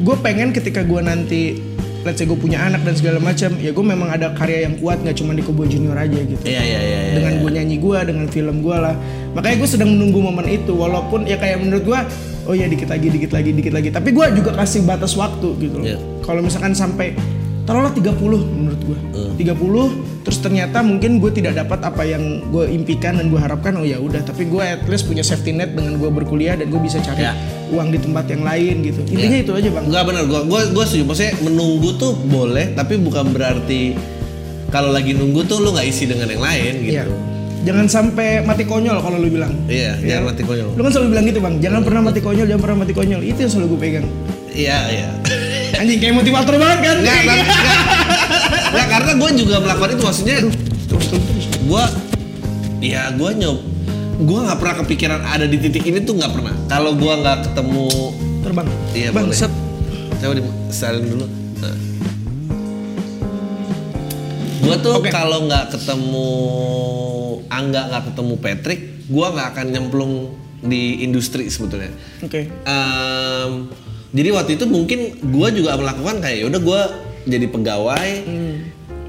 [0.00, 1.60] gue pengen ketika gue nanti
[2.06, 5.02] let's say gue punya anak dan segala macam, ya gue memang ada karya yang kuat
[5.02, 6.40] nggak cuma di Kobo Junior aja gitu.
[6.46, 6.98] Iya iya iya.
[7.10, 7.14] iya.
[7.20, 8.94] dengan gue nyanyi gue, dengan film gue lah.
[9.34, 12.00] Makanya gue sedang menunggu momen itu, walaupun ya kayak menurut gue,
[12.48, 13.88] oh ya dikit lagi, dikit lagi, dikit lagi.
[13.92, 15.76] Tapi gue juga kasih batas waktu gitu.
[15.82, 15.86] loh.
[15.86, 15.98] Iya.
[16.24, 17.12] Kalau misalkan sampai
[17.68, 18.16] taruhlah 30
[18.48, 19.36] menurut gue, Hmm.
[19.36, 19.92] 30
[20.24, 23.96] terus ternyata mungkin gue tidak dapat apa yang gue impikan dan gue harapkan, oh ya
[23.96, 24.20] udah.
[24.20, 27.36] Tapi gue at least punya safety net dengan gue berkuliah dan gue bisa cari Ya.
[27.68, 29.04] uang di tempat yang lain gitu.
[29.06, 29.44] Intinya Ya.
[29.44, 29.84] itu aja bang.
[29.84, 31.04] Enggak benar, gua gua gua setuju.
[31.04, 33.92] Maksudnya menunggu tuh boleh, tapi bukan berarti
[34.68, 37.12] kalau lagi nunggu tuh lu nggak isi dengan yang lain gitu.
[37.58, 39.52] Jangan sampai mati konyol kalau lu bilang.
[39.66, 40.16] Iya, Iya.
[40.16, 40.68] jangan mati konyol.
[40.72, 43.20] Lu kan selalu bilang gitu bang, jangan pernah mati konyol, jangan pernah mati konyol.
[43.20, 44.06] Itu yang selalu gue pegang.
[44.50, 45.08] Iya, iya.
[45.78, 46.96] Anjing kayak motivator banget kan?
[46.98, 47.46] Enggak, enggak.
[48.68, 50.38] Enggak, karena gue juga melakukan itu maksudnya
[50.88, 51.84] Terus terus gue
[52.80, 53.58] ya gue nyob
[54.18, 57.86] gue nggak pernah kepikiran ada di titik ini tuh nggak pernah kalau gue nggak ketemu
[58.42, 58.66] Terbang.
[58.96, 59.52] iya bang, boleh set.
[60.18, 60.42] coba di
[60.74, 61.26] salin dulu
[64.58, 65.08] gue tuh Oke.
[65.08, 66.30] kalau nggak ketemu
[67.48, 70.12] Angga nggak ketemu Patrick gue nggak akan nyemplung
[70.58, 72.50] di industri sebetulnya Oke.
[72.66, 73.70] Em,
[74.08, 76.80] jadi waktu itu mungkin gue juga melakukan kayak udah gue
[77.28, 78.08] jadi pegawai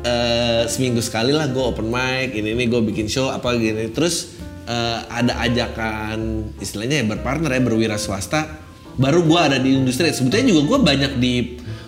[0.03, 3.87] eh, seminggu sekali lah gue open mic ini ini gue bikin show apa gini.
[3.95, 4.35] Terus
[4.67, 8.59] eh, ada ajakan istilahnya ya berpartner ya berwira swasta
[8.99, 10.11] baru gue ada di industri.
[10.11, 11.33] Sebetulnya juga gue banyak di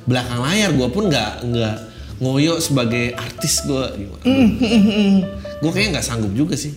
[0.08, 1.78] belakang layar gue pun nggak nggak
[2.24, 4.08] ngoyo sebagai artis gue
[5.62, 6.72] gue kayaknya nggak sanggup juga sih.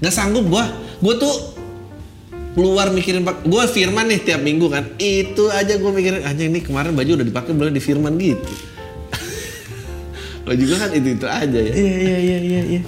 [0.00, 0.64] Nggak sanggup gue
[1.04, 1.57] gue tuh
[2.58, 6.58] keluar mikirin pak gue firman nih tiap minggu kan itu aja gue mikirin aja ini
[6.58, 8.42] kemarin baju udah dipakai belum di firman gitu
[10.46, 12.62] lo juga kan itu itu aja ya Iya iya iya iya.
[12.66, 12.82] iya.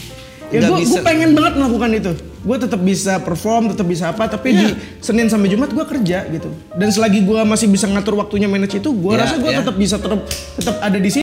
[0.50, 0.98] Ya gue bisa.
[1.06, 2.10] pengen banget melakukan itu.
[2.42, 4.26] Gue tetap bisa perform, tetap bisa apa.
[4.26, 4.74] Tapi di Iya.
[4.98, 6.50] Senin sampai Jumat gue kerja gitu.
[6.74, 9.62] Dan selagi gue masih bisa ngatur waktunya manage itu, gue Iya, rasa gue iya.
[9.62, 10.26] tetap bisa tetap
[10.58, 11.22] tetap ada di sini.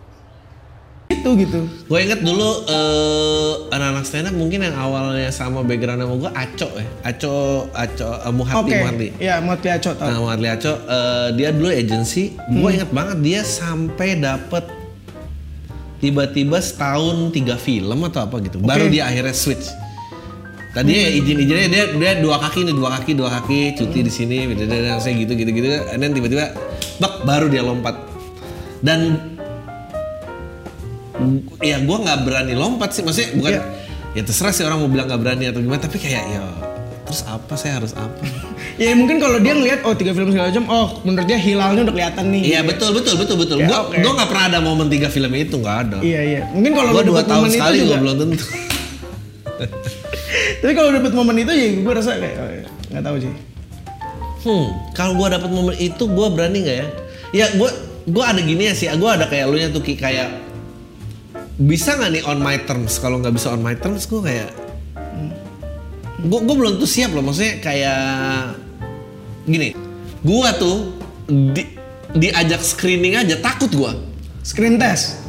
[1.11, 1.59] Itu gitu.
[1.91, 6.69] Gue inget dulu eh, anak-anak stand up mungkin yang awalnya sama background sama gue Aco
[6.79, 6.85] ya.
[7.03, 7.35] Aco,
[7.75, 8.75] Aco, uh, Muhati, Oke.
[8.79, 9.07] Muhati.
[9.19, 10.07] Ya, mau Aco tau.
[10.07, 12.39] Nah, Muhati Aco, eh, dia dulu agency.
[12.47, 14.63] Gue inget banget dia sampai dapet
[16.01, 18.57] tiba-tiba setahun tiga film atau apa gitu.
[18.57, 19.69] Baru dia akhirnya switch.
[20.71, 24.47] Tadi ya izin-izinnya dia dia dua kaki nih dua kaki dua kaki cuti di sini,
[24.55, 24.71] dan
[25.03, 25.67] saya gitu gitu gitu.
[25.67, 26.55] Then tiba-tiba,
[26.95, 27.99] bak baru dia lompat.
[28.79, 29.30] Dan
[31.59, 33.63] ya gue nggak berani lompat sih maksudnya bukan Iya.
[34.11, 36.41] ya terserah sih orang mau bilang nggak berani atau gimana tapi kayak ya
[37.01, 38.21] terus apa saya harus apa
[38.79, 41.93] Ya mungkin kalau dia ngelihat oh tiga film segala macam, oh menurut dia hilalnya udah
[41.93, 42.41] kelihatan nih.
[42.49, 43.97] iya betul betul betul betul Ya, gue oke.
[43.99, 46.41] gue nggak pernah ada momen tiga film itu nggak ada Iya iya.
[46.49, 48.45] Mungkin kalau gue dua tahun sekali gue belum tentu
[50.61, 53.33] Tapi kalau dapet momen itu ya gue rasa kayak oh, ya, nggak tahu sih.
[54.41, 54.65] hmm
[54.97, 56.87] kalau gue dapet momen itu gue berani nggak ya
[57.31, 57.69] ya gue
[58.07, 60.50] gue ada gini ya sih gue ada kayak lu nya tuh kayak
[61.61, 62.97] bisa nggak nih on my terms?
[62.97, 64.49] Kalau nggak bisa on my terms gue kayak
[66.21, 67.21] gue gue belum tuh siap loh.
[67.21, 68.01] Maksudnya kayak
[69.45, 69.77] gini.
[70.21, 70.77] Gue tuh
[71.29, 71.63] di,
[72.17, 73.91] diajak screening aja takut gue
[74.41, 75.21] Screen test.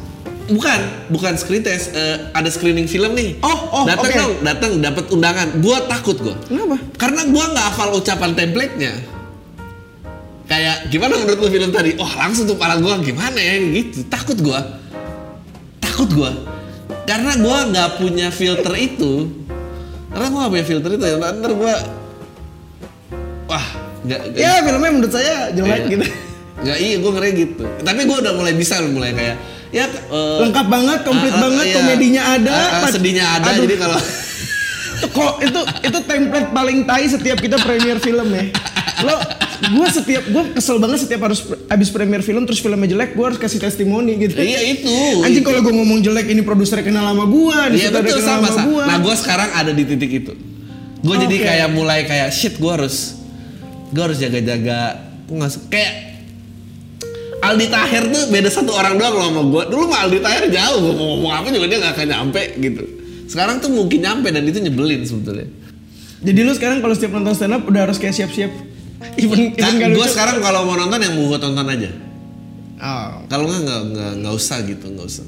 [0.43, 1.95] bukan bukan screen test.
[1.95, 3.39] Eh, ada screening film nih.
[3.45, 4.19] Oh, oh, datang oke.
[4.19, 5.47] dong datang dapat undangan.
[5.61, 6.75] Gue takut gue Kenapa?
[6.99, 8.93] karena gue nggak hafal ucapan template-nya.
[10.43, 11.95] Kayak gimana menurut lu film tadi?
[11.95, 13.55] Oh langsung tuh pala gue gimana ya?
[13.55, 14.59] Gitu takut gue
[15.93, 16.31] takut gue
[17.05, 19.29] karena gue nggak punya filter itu
[20.09, 21.73] karena gue gak punya filter itu ya ntar gue
[23.45, 23.65] wah
[24.01, 25.85] nggak nggak- Ya filmnya menurut saya jelek Iya.
[25.87, 26.05] gitu.
[26.55, 29.37] nggak iya gue ngeri gitu tapi gue udah mulai bisa mulai kayak
[29.69, 31.75] ya eh, Lengkap banget, komplit ah, banget, iya.
[31.75, 33.61] komedinya ada, ah, pac- sedihnya ada Aduh.
[33.63, 33.97] jadi kalau
[35.13, 38.47] Kok itu itu template paling tai setiap kita premier film ya.
[39.03, 39.19] Lo
[39.63, 41.39] gue setiap gue kesel banget setiap harus
[41.71, 44.35] abis premier film terus filmnya jelek gue harus kasih testimoni gitu.
[44.35, 48.49] iya itu Anjing kalau gue ngomong jelek ini produser kenal sama gue, Iya betul sama
[48.51, 48.63] sama.
[48.67, 48.83] gue.
[48.83, 50.33] Nah gue sekarang ada di titik itu.
[51.03, 51.45] Gue jadi Oke.
[51.47, 53.15] kayak mulai kayak shit gue harus
[53.91, 54.99] gue harus jaga-jaga.
[55.27, 55.93] Gue nggak kayak
[57.43, 59.63] Aldi Taher tuh beda satu orang doang loh sama gue.
[59.67, 62.83] Dulu mah Aldi Taher jauh, gue mau ngomong apa juga dia nggak akan nyampe gitu.
[63.27, 65.47] Sekarang tuh mungkin nyampe dan itu nyebelin sebetulnya.
[66.23, 68.51] Jadi lu sekarang kalau setiap nonton stand up udah harus kayak siap-siap.
[69.23, 71.89] Even even gak gue sekarang kalau mau nonton yang mau gue tonton aja.
[72.83, 73.23] Oh.
[73.31, 75.25] Kalau nggak nggak nggak nggak usah gitu nggak usah.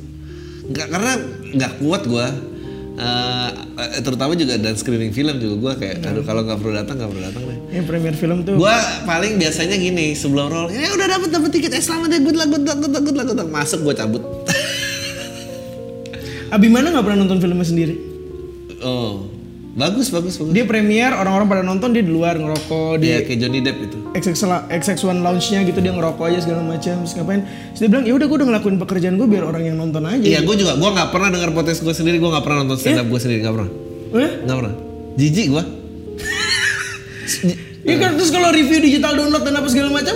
[0.68, 1.14] Nggak karena
[1.56, 2.28] nggak kuat gue.
[2.96, 3.50] Eh,
[4.08, 7.24] terutama juga dan screening film juga gue kayak aduh kalau nggak perlu datang nggak perlu
[7.24, 7.58] datang deh.
[7.76, 8.56] Yang premier film tuh.
[8.56, 12.38] Gue paling biasanya gini sebelum roll ini udah dapat dapat tiket eh selamat ya good
[12.40, 13.50] luck good luck good luck good luck, good luck.
[13.52, 14.24] masuk gue cabut.
[16.56, 17.96] Abimana nggak pernah nonton filmnya sendiri.
[18.80, 19.35] oh
[19.76, 20.56] bagus bagus bagus.
[20.56, 23.98] Dia premier, orang-orang pada nonton dia di luar ngerokok, di Dia kayak Johnny Depp itu.
[24.16, 28.26] XX1 lounge-nya gitu dia ngerokok aja segala macam terus ngapain terus dia bilang ya udah
[28.32, 31.10] gue udah ngelakuin pekerjaan gue biar orang yang nonton aja Iya gue juga gue nggak
[31.12, 33.72] pernah dengar podcast gue sendiri gue nggak pernah nonton stand up gue sendiri nggak pernah
[34.16, 34.32] Hah?
[34.48, 34.74] nggak pernah.
[35.20, 35.64] Jijik gue.
[37.86, 40.16] Ya kan terus kalau review digital download dan apa segala macam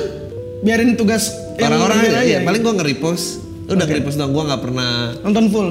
[0.64, 2.24] biarin tugas Orang-orang aja.
[2.24, 3.44] Ya, paling gue nge-repost.
[3.68, 5.70] Udah nge-repost doang gue nggak pernah nonton full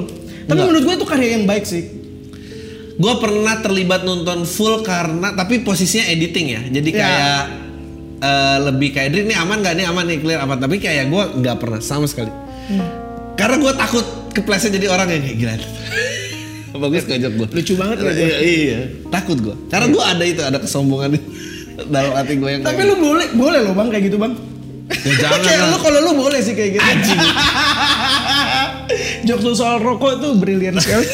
[0.49, 1.98] tapi menurut gue itu karya yang baik sih
[2.99, 6.63] Gue pernah terlibat nonton full karena tapi posisinya editing ya.
[6.69, 6.99] Jadi Ya.
[6.99, 7.43] kayak
[8.19, 11.57] eh, lebih kayak ini aman gak nih aman nih clear apa tapi kayak gue nggak
[11.57, 12.31] pernah sama sekali.
[13.33, 15.55] Karena gue takut kepleset jadi orang yang kayak gila.
[16.83, 17.47] Bagus ngajak gue.
[17.53, 18.79] lucu banget ya Iya, iya.
[19.09, 19.55] Takut gue.
[19.67, 21.15] Karena gue ada itu ada kesombongan
[21.95, 24.35] dalam hati gue yang tapi lu boleh boleh loh bang kayak gitu bang
[24.89, 25.69] Ya, jangan kayak lah.
[25.69, 27.21] lu kalau lu boleh sih kayak gitu Anjing.
[29.23, 31.05] jokes lu soal rokok tuh brilian sekali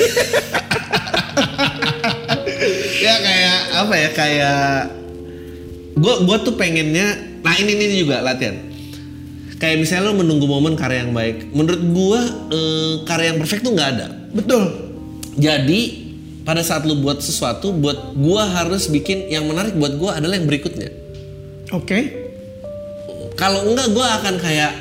[3.04, 4.68] ya kayak apa ya kayak
[5.94, 8.58] Gua gua tuh pengennya nah ini ini juga latihan.
[9.62, 11.54] Kayak misalnya lo menunggu momen karya yang baik.
[11.54, 14.06] Menurut gua eh, karya yang perfect tuh nggak ada.
[14.34, 14.62] Betul.
[15.38, 15.80] Jadi
[16.42, 20.50] pada saat lu buat sesuatu, buat gua harus bikin yang menarik buat gua adalah yang
[20.50, 20.90] berikutnya.
[21.70, 22.26] Oke.
[23.38, 24.72] Kalau enggak gua akan kayak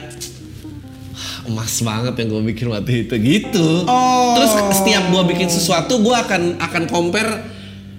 [1.14, 3.86] "Ah, emas banget yang gue bikin waktu itu gitu.
[3.86, 4.34] Oh.
[4.34, 7.53] Terus setiap gua bikin sesuatu gua akan akan compare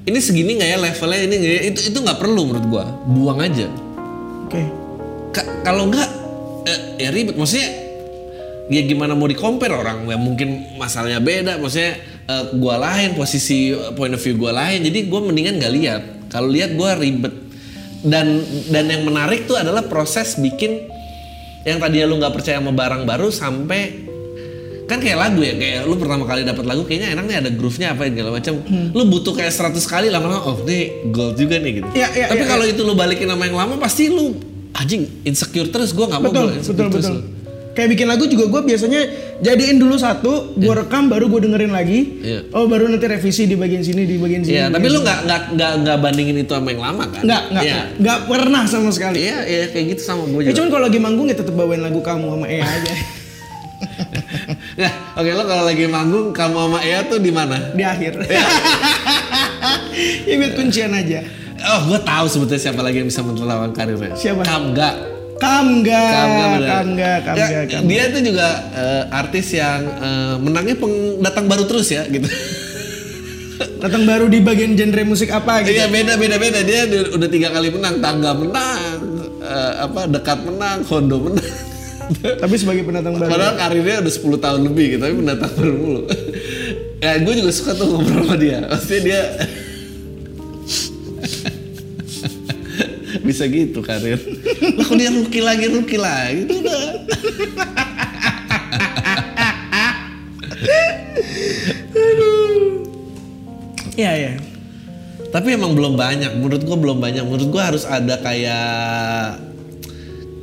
[0.04, 1.62] ini segini nggak ya levelnya ini nggak ya?
[1.72, 2.84] itu itu nggak perlu menurut gua.
[3.08, 3.68] Buang aja.
[4.44, 4.62] Oke.
[5.32, 6.08] Ka- kalau enggak
[6.68, 7.40] eh, ya ribet.
[7.40, 7.68] Maksudnya
[8.68, 10.04] ya gimana mau di compare orang?
[10.04, 11.56] Ya mungkin masalahnya beda.
[11.56, 11.96] Maksudnya
[12.28, 14.84] eh, gua lain posisi eh, point of view gua lain.
[14.84, 16.02] Jadi gua mendingan nggak lihat.
[16.28, 17.32] Kalau lihat gua ribet.
[18.04, 20.84] Dan dan yang menarik tuh adalah proses bikin
[21.64, 24.12] yang tadi lu nggak percaya sama barang baru sampai
[24.84, 27.92] kan kayak lagu ya kayak lu pertama kali dapat lagu kayaknya enak nih ada groove-nya
[27.92, 28.54] apa segala macam
[28.90, 32.42] lu butuh kayak 100 kali lama-lama oh ini gold juga nih gitu Iya, iya, tapi
[32.42, 34.36] iya, kalau itu lu balikin sama yang lama pasti lu
[34.72, 37.16] anjing insecure terus gua nggak mau Betul, betul, terus betul.
[37.16, 37.22] lu.
[37.74, 39.00] Kayak bikin lagu juga gue biasanya
[39.42, 42.22] jadiin dulu satu, gue rekam baru gue dengerin lagi.
[42.22, 42.46] Iya.
[42.54, 44.62] Oh baru nanti revisi di bagian sini, di bagian sini.
[44.62, 47.26] Di tapi lu nggak nggak nggak nggak bandingin itu sama yang lama kan?
[47.26, 47.82] Nggak, nggak, Iya.
[47.98, 49.26] nggak pernah sama sekali.
[49.26, 50.54] Iya, iya kayak gitu sama gue Ya juga.
[50.54, 52.92] cuman kalau lagi manggung ya tetap bawain lagu kamu sama Ea aja
[54.80, 57.70] Nah, oke lo kalau lagi manggung kamu sama Ea tuh di mana?
[57.74, 58.12] di akhir.
[60.26, 61.22] Ya biar kuncian aja.
[61.64, 64.18] Oh, gue tahu sebetulnya siapa lagi yang bisa menertawakan karirnya.
[64.18, 64.42] Siapa?
[64.42, 64.90] Kamga.
[65.38, 66.68] Kamga, Kamga bener.
[66.68, 67.88] Kamga, Kamga, Ya, Kamga.
[67.90, 72.26] Dia tuh juga eh, artis yang eh, menangnya pendatang baru terus ya gitu.
[73.82, 75.78] Datang baru di bagian genre musik apa gitu.
[75.78, 78.98] Iya beda beda beda dia udah, tiga kali menang tangga menang
[79.42, 81.73] eh, apa dekat menang kondo menang.
[82.42, 83.30] Tapi sebagai pendatang baru.
[83.30, 86.02] Padahal karirnya udah 10 tahun lebih gitu, tapi pendatang baru mulu.
[87.04, 88.64] ya gue juga suka tuh ngobrol sama dia.
[88.64, 89.20] Maksudnya dia
[93.28, 94.20] bisa gitu karir.
[94.76, 96.48] Lah kok dia rookie lagi, rookie lagi.
[96.48, 96.80] Itu udah.
[103.94, 104.32] Iya, iya.
[105.30, 106.34] Tapi emang belum banyak.
[106.38, 107.22] Menurut gue belum banyak.
[107.22, 109.53] Menurut gue harus ada kayak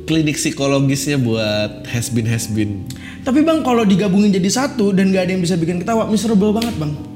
[0.08, 2.86] klinik psikologisnya buat has been has been.
[3.22, 6.74] Tapi bang kalau digabungin jadi satu dan gak ada yang bisa bikin ketawa, miserable banget
[6.78, 7.11] bang.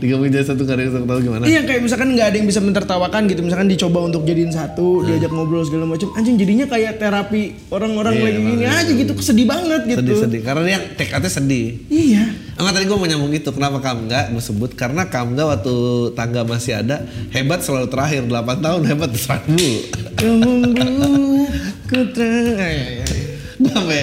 [0.00, 1.44] Digabungin jadi satu karya yang tahu gimana?
[1.44, 5.28] Iya kayak misalkan nggak ada yang bisa mentertawakan gitu, misalkan dicoba untuk jadiin satu, diajak
[5.28, 9.80] ngobrol segala macam, anjing jadinya kayak terapi orang-orang Iya, lagi gini aja gitu, sedih banget
[9.86, 10.00] gitu.
[10.00, 10.40] Sedih-sedih.
[10.40, 11.66] Karena dia tekadnya sedih.
[11.86, 12.24] Iya.
[12.56, 15.74] Enggak tadi gue mau nyambung itu kenapa Kamga gue sebut karena Kamga waktu
[16.12, 19.76] tangga masih ada hebat selalu terakhir 8 tahun hebat terakhir dulu
[20.20, 23.28] Yang membuatku ter- Ah, iya, iya, iya.
[23.56, 24.00] gue sampai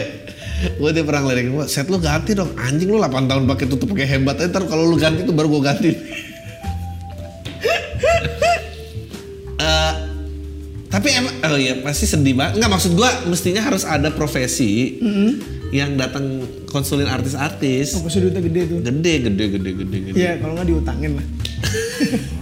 [0.58, 2.54] gue dia pernah ngelirik gue set lu ganti dong.
[2.58, 5.62] Anjing lu 8 tahun pakai tutup pakai hebat ntar kalau lu ganti tuh baru gue
[5.64, 5.92] ganti.
[9.58, 9.94] Eh,
[10.86, 12.62] tapi emang oh iya pasti sedih banget.
[12.62, 15.02] Nggak maksud gue mestinya harus ada profesi
[15.74, 17.98] yang datang konsulin artis-artis.
[17.98, 18.80] Oh, pasti duitnya gede tuh.
[18.86, 20.18] gede gede gede gede gede.
[20.18, 21.26] Iya, kalau nggak diutangin lah.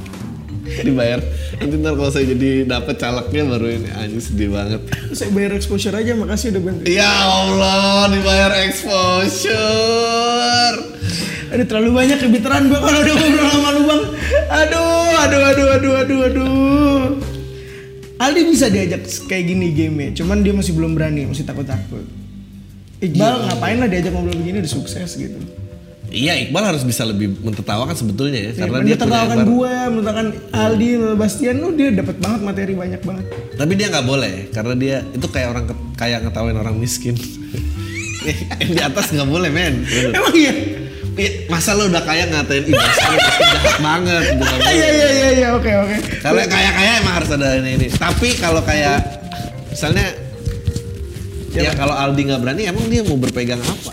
[0.87, 1.19] dibayar
[1.55, 4.81] nanti ntar kalau saya jadi dapet calegnya baru ini anjing sedih banget
[5.15, 6.81] Saya bayar exposure aja, makasih udah bantu.
[6.85, 8.51] ya Allah dibayar
[9.55, 10.77] exposure
[11.45, 14.01] Aduh terlalu banyak kebiteran gua kalau udah ngobrol sama lu bang.
[14.49, 17.03] Aduh, aduh, aduh, aduh, aduh, aduh.
[18.15, 22.03] Aldi bisa diajak kayak gini game cuman dia masih belum berani, masih takut-takut.
[22.99, 25.37] Iqbal ngapain lah diajak ngobrol begini udah sukses gitu.
[26.15, 29.51] Iya Iqbal harus bisa lebih mentertawakan sebetulnya ya karena Karena dia dia punya tertawakan Iqbal.
[29.51, 33.25] gue, mentertawakan Aldi, Bastian, lu dia dapat banget materi banyak banget.
[33.53, 37.15] tapi dia nggak boleh karena dia itu kayak orang kayak ngetawain orang miskin
[38.59, 40.53] yang di atas nggak boleh men Emang iya?
[41.15, 43.17] Iya, masa lu udah kaya ngatain miskin
[43.53, 44.43] jahat banget gitu.
[44.65, 45.95] Iya iya iya iya oke oke.
[46.19, 47.87] Kalau yang kaya-kaya emang harus ada ini, ini.
[47.87, 48.99] Tapi kalau kayak
[49.69, 50.11] misalnya
[51.53, 53.91] ya kalau Aldi nggak berani emang dia mau berpegang apa?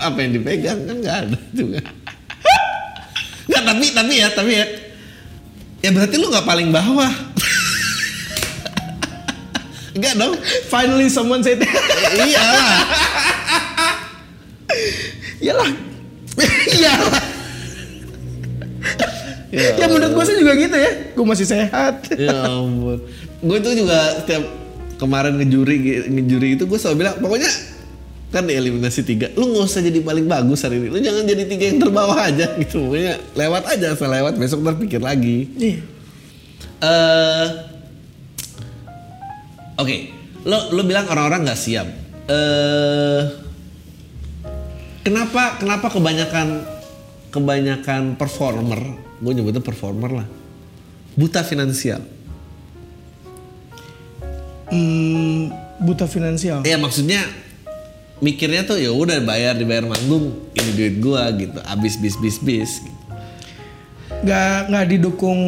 [0.00, 1.80] Apa yang dipegang kan nggak ada juga.
[3.50, 4.66] Nggak tapi tapi ya tapi ya
[5.80, 7.12] ya berarti lu nggak paling bawah.
[9.90, 10.34] Enggak dong.
[10.70, 11.60] Finally someone said
[12.14, 12.78] iya lah.
[15.40, 15.70] Iyalah.
[16.70, 17.22] Iyalah.
[19.50, 20.92] Ya Ya menurut gue sih juga gitu ya.
[21.10, 22.06] Gue masih sehat.
[22.14, 23.02] ya ampun.
[23.42, 24.46] Gue tuh juga setiap
[25.00, 27.50] kemarin ngejuri ngejuri itu gue selalu bilang pokoknya
[28.30, 30.88] kan di eliminasi tiga lu nggak usah jadi paling bagus hari ini.
[30.94, 32.86] Lu jangan jadi tiga yang terbawah aja gitu.
[32.86, 35.50] Pokoknya lewat aja asal lewat besok ntar pikir lagi.
[35.58, 35.78] Iya.
[36.80, 37.46] eh
[39.82, 39.96] oke.
[40.46, 41.88] Lo lo bilang orang-orang nggak siap.
[42.30, 43.22] Eh
[45.02, 46.48] kenapa kenapa kebanyakan
[47.34, 48.80] kebanyakan performer
[49.20, 50.26] gue nyebutnya performer lah
[51.18, 52.00] buta finansial?
[54.70, 55.50] Hmm,
[55.82, 56.62] buta finansial.
[56.62, 57.26] Ya maksudnya
[58.20, 61.58] mikirnya tuh ya udah bayar dibayar manggung ini duit gua gitu.
[61.64, 62.96] Abis bis bis bis gitu.
[64.20, 65.40] nggak nggak didukung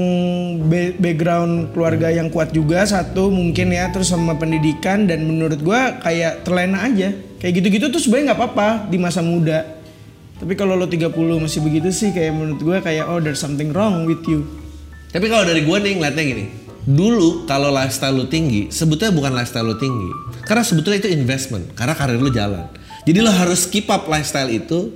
[0.65, 6.01] ba- background keluarga yang kuat juga satu mungkin ya terus sama pendidikan dan menurut gua
[6.01, 7.13] kayak terlena aja.
[7.37, 9.67] Kayak gitu-gitu tuh sebenarnya nggak apa-apa di masa muda.
[10.41, 14.09] Tapi kalau lo 30 masih begitu sih kayak menurut gua kayak oh there's something wrong
[14.09, 14.43] with you.
[15.13, 16.45] Tapi kalau dari gua nih ngeliatnya gini,
[16.85, 20.11] dulu kalau lifestyle lu tinggi, sebetulnya bukan lifestyle lu tinggi,
[20.43, 22.67] karena sebetulnya itu investment, karena karir lu jalan.
[23.03, 24.95] Jadi lo harus keep up lifestyle itu.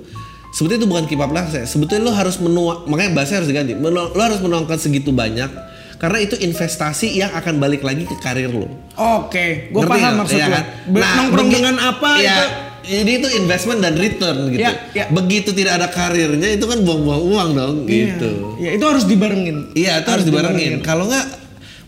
[0.49, 3.73] Sebetulnya itu bukan keep up lifestyle, sebetulnya lo harus menuang, makanya bahasanya harus diganti.
[3.73, 5.51] Menu- Lo harus menuangkan segitu banyak,
[5.95, 8.65] karena itu investasi yang akan balik lagi ke karir lo.
[8.95, 10.15] oke gua Ngerti paham nggak?
[10.17, 10.63] maksud lo kan?
[10.87, 12.45] Ber- nongkrong dengan apa ya, itu
[12.87, 14.63] Ini itu investment dan return gitu.
[14.63, 15.05] Iya, iya.
[15.09, 18.55] Begitu tidak ada karirnya itu kan buang-buang uang dong gitu.
[18.55, 20.79] Iya, itu harus dibarengin Iya itu harus dibarengin.
[20.79, 21.25] Kalau nggak,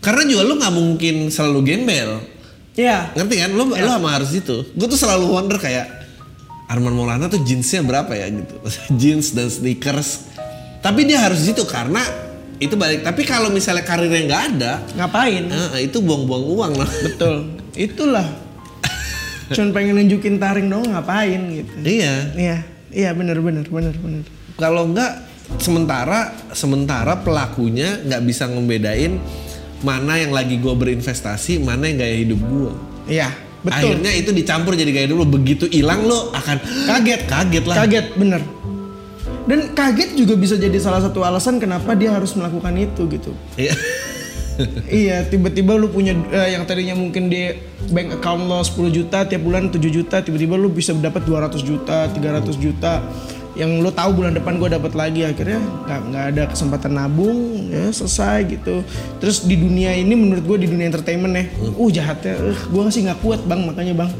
[0.00, 2.10] karena juga lu nggak mungkin selalu gembel.
[2.74, 3.12] Iya.
[3.12, 3.50] Ngerti kan?
[3.52, 4.64] Lu lu sama harus itu.
[4.72, 5.86] Gue tuh selalu wonder kayak
[6.70, 8.56] Arman Maulana tuh jeansnya berapa ya gitu.
[9.00, 10.30] Jeans dan sneakers.
[10.80, 12.00] Tapi dia harus gitu karena
[12.56, 13.04] itu balik.
[13.04, 15.44] Tapi kalau misalnya karirnya nggak ada, Ngapain?
[15.48, 16.90] eh, itu buang-buang uang loh.
[17.04, 17.34] Betul.
[17.88, 18.28] Itulah.
[19.50, 21.74] Cuman pengen nunjukin taring dong ngapain gitu.
[21.82, 22.30] iya.
[22.38, 22.56] Iya,
[22.94, 24.22] iya bener bener bener bener.
[24.54, 25.12] Kalau nggak
[25.58, 29.18] sementara sementara pelakunya nggak bisa ngebedain
[29.80, 32.72] mana yang lagi gue berinvestasi, mana yang gaya hidup gue.
[33.08, 33.28] Iya,
[33.64, 33.96] betul.
[33.96, 35.26] Akhirnya itu dicampur jadi gaya hidup lo.
[35.28, 36.56] Begitu hilang lo akan
[36.86, 37.20] Kaget.
[37.26, 37.76] kaget lah.
[37.84, 38.42] Kaget bener.
[39.48, 43.32] Dan kaget juga bisa jadi salah satu alasan kenapa dia harus melakukan itu gitu.
[43.56, 43.74] Iya.
[45.02, 47.48] iya, tiba-tiba lu punya eh, yang tadinya mungkin di
[47.90, 52.06] bank account lo 10 juta tiap bulan 7 juta, tiba-tiba lu bisa dapat 200 juta,
[52.12, 53.00] 300 juta.
[53.60, 57.92] Yang lu tahu bulan depan gue dapat lagi akhirnya nggak nggak ada kesempatan nabung ya
[57.92, 58.80] selesai gitu.
[59.20, 61.44] Terus di dunia ini menurut gue di dunia entertainment ya,
[61.76, 64.10] uh jahatnya, uh, gue sih nggak kuat bang makanya bang.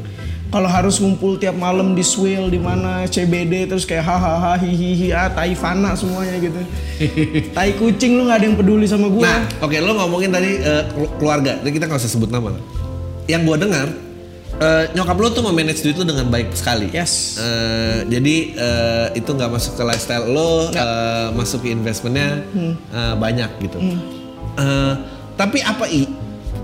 [0.51, 5.31] Kalau harus ngumpul tiap malam di Swell di mana CBD terus kayak hahaha hihihi ah
[5.31, 6.61] tai fana semuanya gitu.
[7.57, 9.25] tai kucing lu nggak ada yang peduli sama gue.
[9.25, 10.59] Nah, oke lo ngomongin tadi
[10.91, 11.57] kelu- keluarga.
[11.65, 12.63] Jadi kita nggak usah sebut nama lah.
[13.25, 13.87] Yang gua dengar
[14.61, 16.93] eh, nyokap lo tuh memanage duit lo dengan baik sekali.
[16.93, 17.41] Yes.
[17.41, 22.45] Eh, jadi eh, itu nggak masuk ke lifestyle lo, eh, masuk ke investmentnya
[22.93, 23.77] eh, banyak gitu.
[23.81, 24.93] Eh,
[25.35, 26.05] tapi apa i?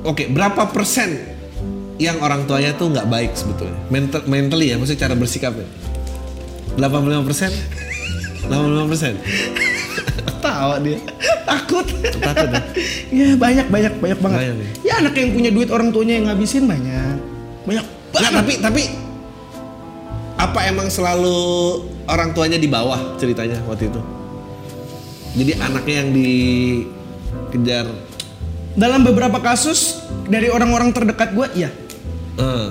[0.06, 1.36] Oke, berapa persen
[1.98, 3.76] yang orang tuanya tuh nggak baik sebetulnya?
[3.90, 5.66] Mental, mentally ya, maksudnya cara bersikapnya.
[6.78, 7.52] 85 persen?
[8.46, 9.14] 85 persen?
[10.46, 11.02] Tawa dia.
[11.50, 11.88] Takut.
[12.22, 12.62] Takut ya?
[13.10, 14.38] ya banyak banyak banyak banget.
[14.38, 14.68] Banyak ya?
[14.86, 17.37] ya anak yang punya duit orang tuanya yang ngabisin banyak.
[17.68, 18.32] Banyak Nggak, banget.
[18.34, 18.84] tapi tapi
[20.38, 21.38] apa emang selalu
[22.08, 24.02] orang tuanya di bawah ceritanya waktu itu?
[25.38, 27.86] Jadi anaknya yang dikejar.
[28.78, 30.00] Dalam beberapa kasus
[30.30, 31.70] dari orang-orang terdekat gue, iya.
[32.38, 32.70] Eh,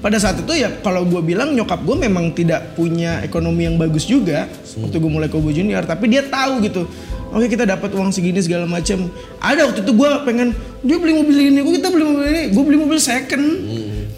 [0.00, 4.08] Pada saat itu ya kalau gue bilang nyokap gue memang tidak punya ekonomi yang bagus
[4.08, 4.48] juga
[4.80, 6.88] waktu gue mulai Kobo Junior, tapi dia tahu gitu.
[7.30, 9.06] Oke kita dapat uang segini segala macam.
[9.38, 10.48] Ada waktu itu gue pengen
[10.82, 13.44] dia beli mobil ini, gue kita beli mobil ini, gue beli mobil second.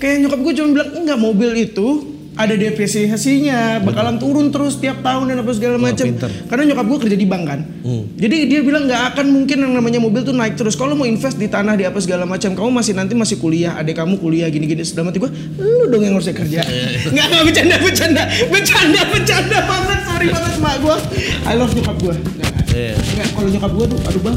[0.01, 5.29] Kayak nyokap gue cuma bilang enggak mobil itu ada depresiasinya, bakalan turun terus tiap tahun
[5.29, 6.09] dan apa segala macam.
[6.49, 7.61] Karena nyokap gue kerja di bank kan.
[8.17, 10.73] Jadi dia bilang nggak akan mungkin yang namanya mobil tuh naik terus.
[10.73, 14.01] Kalau mau invest di tanah di apa segala macam, kamu masih nanti masih kuliah, adik
[14.01, 14.81] kamu kuliah gini-gini.
[14.81, 15.29] Sudah mati gue,
[15.61, 16.65] lu dong yang harusnya kerja.
[17.13, 19.99] Nggak nggak bercanda bercanda bercanda bercanda banget.
[20.09, 20.97] Sorry banget mak gue.
[21.45, 22.15] I love nyokap gue.
[22.73, 22.97] Iya.
[22.97, 24.37] Nggak kalau nyokap gue tuh, aduh bang.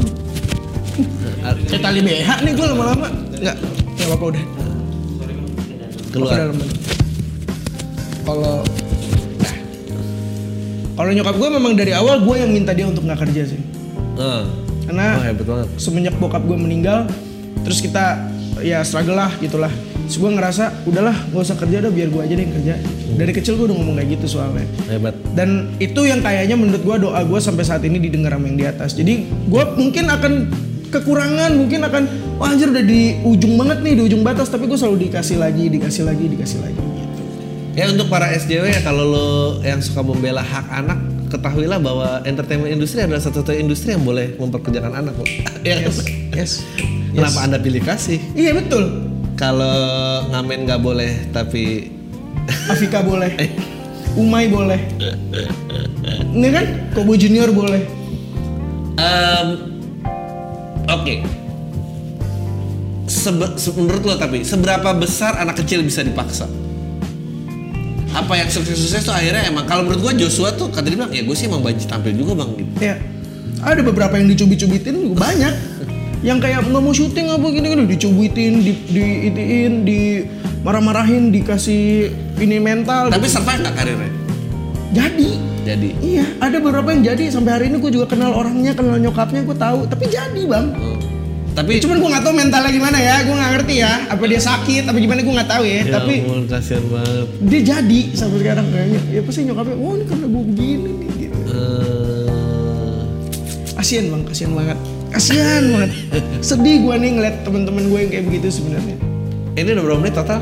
[1.64, 3.08] Kayak tali BH nih gue lama-lama.
[3.40, 3.56] Nggak,
[3.96, 4.44] nggak apa-apa udah.
[6.12, 6.32] keluar.
[6.32, 6.85] Ke dalam bentuk.
[8.26, 8.66] Kalau
[9.38, 9.54] nah,
[10.98, 13.60] kalau nyokap gue memang dari awal gue yang minta dia untuk nggak kerja sih.
[14.18, 14.42] Eh,
[14.90, 15.68] Karena Wah, hebat banget.
[15.78, 17.06] semenjak bokap gue meninggal,
[17.62, 18.18] terus kita
[18.62, 19.70] ya struggle lah gitulah.
[20.06, 22.74] Terus gue ngerasa udahlah gak usah kerja dah biar gue aja deh yang kerja.
[23.18, 24.62] Dari kecil gue udah ngomong kayak gitu soalnya.
[24.86, 25.18] Hebat.
[25.34, 28.66] Dan itu yang kayaknya menurut gue doa gue sampai saat ini didengar sama yang di
[28.70, 28.94] atas.
[28.94, 30.32] Jadi gue mungkin akan
[30.94, 32.02] kekurangan, mungkin akan
[32.38, 34.46] wah anjir udah di ujung banget nih, di ujung batas.
[34.46, 36.95] Tapi gue selalu dikasih lagi, dikasih lagi, dikasih lagi.
[37.76, 39.28] Ya untuk para SJW ya kalau lo
[39.60, 40.96] yang suka membela hak anak,
[41.28, 45.24] ketahuilah bahwa entertainment industri adalah satu-satunya industri yang boleh memperkerjakan anak lo.
[45.68, 45.92] ya kan?
[46.32, 46.64] Yes.
[47.12, 48.16] Kenapa anda pilih kasih?
[48.32, 49.12] Iya betul.
[49.36, 49.76] Kalau
[50.32, 51.92] ngamen nggak boleh tapi
[52.72, 53.36] Afika boleh.
[54.16, 54.80] Umay boleh.
[56.32, 56.64] Ini kan
[56.96, 57.84] Kobo Junior boleh.
[58.96, 59.48] Em,
[60.88, 61.20] Oke.
[63.04, 66.48] Sebe- se- menurut lo tapi seberapa besar anak kecil bisa dipaksa?
[68.16, 71.20] Apa yang sukses-sukses tuh akhirnya emang kalau menurut gua Joshua tuh kata dia bilang ya
[71.20, 72.72] gue sih emang banci tampil juga bang gitu.
[72.80, 72.96] Ya.
[73.60, 75.54] Ada beberapa yang dicubit-cubitin juga banyak.
[76.24, 80.00] yang kayak nggak mau syuting apa gini gini dicubitin di di itiin di
[80.64, 82.08] marah-marahin dikasih
[82.40, 83.36] ini mental Tapi gitu.
[83.36, 84.10] survive nggak karirnya?
[84.90, 85.28] jadi
[85.62, 85.88] Jadi.
[86.00, 89.54] iya ada beberapa yang jadi sampai hari ini gue juga kenal orangnya kenal nyokapnya gue
[89.54, 90.95] tahu tapi jadi bang Oh.
[91.56, 93.24] Tapi cuman gue nggak tahu mentalnya gimana ya.
[93.24, 96.14] Gue nggak ngerti ya apa dia sakit apa gimana gue nggak tahu ya, ya tapi
[96.20, 97.28] ampun, kasihan banget.
[97.48, 99.00] dia jadi sampai sekarang kayaknya.
[99.08, 99.76] Ya pasti nyokapnya?
[99.80, 101.38] Oh ini karena gue begini nih gitu.
[101.48, 103.00] Eh,
[103.72, 104.78] kasian bang kasian banget.
[105.08, 105.90] Kasian banget.
[106.52, 108.96] Sedih gue nih ngeliat teman-teman gue yang kayak begitu sebenarnya.
[109.56, 110.40] Ini udah berapa menit total?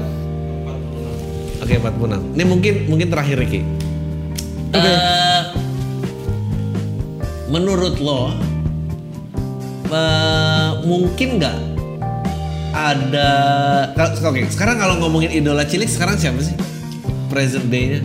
[1.63, 2.35] Oke, 46.
[2.35, 3.63] Ini mungkin mungkin terakhir Ricky.
[4.75, 5.43] Eh,
[7.47, 8.35] menurut lo
[9.91, 11.59] eh, mungkin nggak?
[12.75, 13.31] Ada
[14.19, 16.55] oke sekarang kalau ngomongin idola cilik sekarang siapa sih?
[17.31, 18.03] Present day-nya?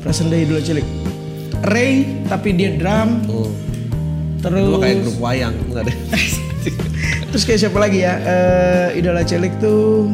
[0.00, 0.86] Present day dulu cilik.
[1.68, 3.22] Ray tapi dia drum.
[3.28, 3.50] Oh.
[4.42, 5.96] Terus Gua kayak grup wayang enggak deh.
[7.32, 8.14] Terus kayak siapa lagi ya?
[8.18, 10.10] Eh, idola cilik tuh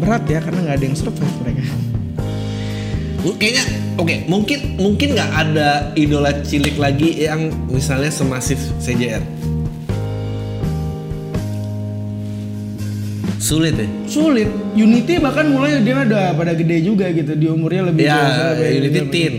[0.00, 1.62] berat ya karena nggak ada yang survive mereka.
[3.20, 3.64] Lu kayaknya
[3.98, 9.22] oke mungkin mungkin nggak ada idola cilik lagi yang misalnya semasif CJR
[13.40, 13.88] sulit ya?
[14.06, 14.46] Sulit.
[14.78, 19.00] Unity bahkan mulai dia udah pada gede juga gitu di umurnya lebih ya daripada Unity.
[19.10, 19.34] Teen.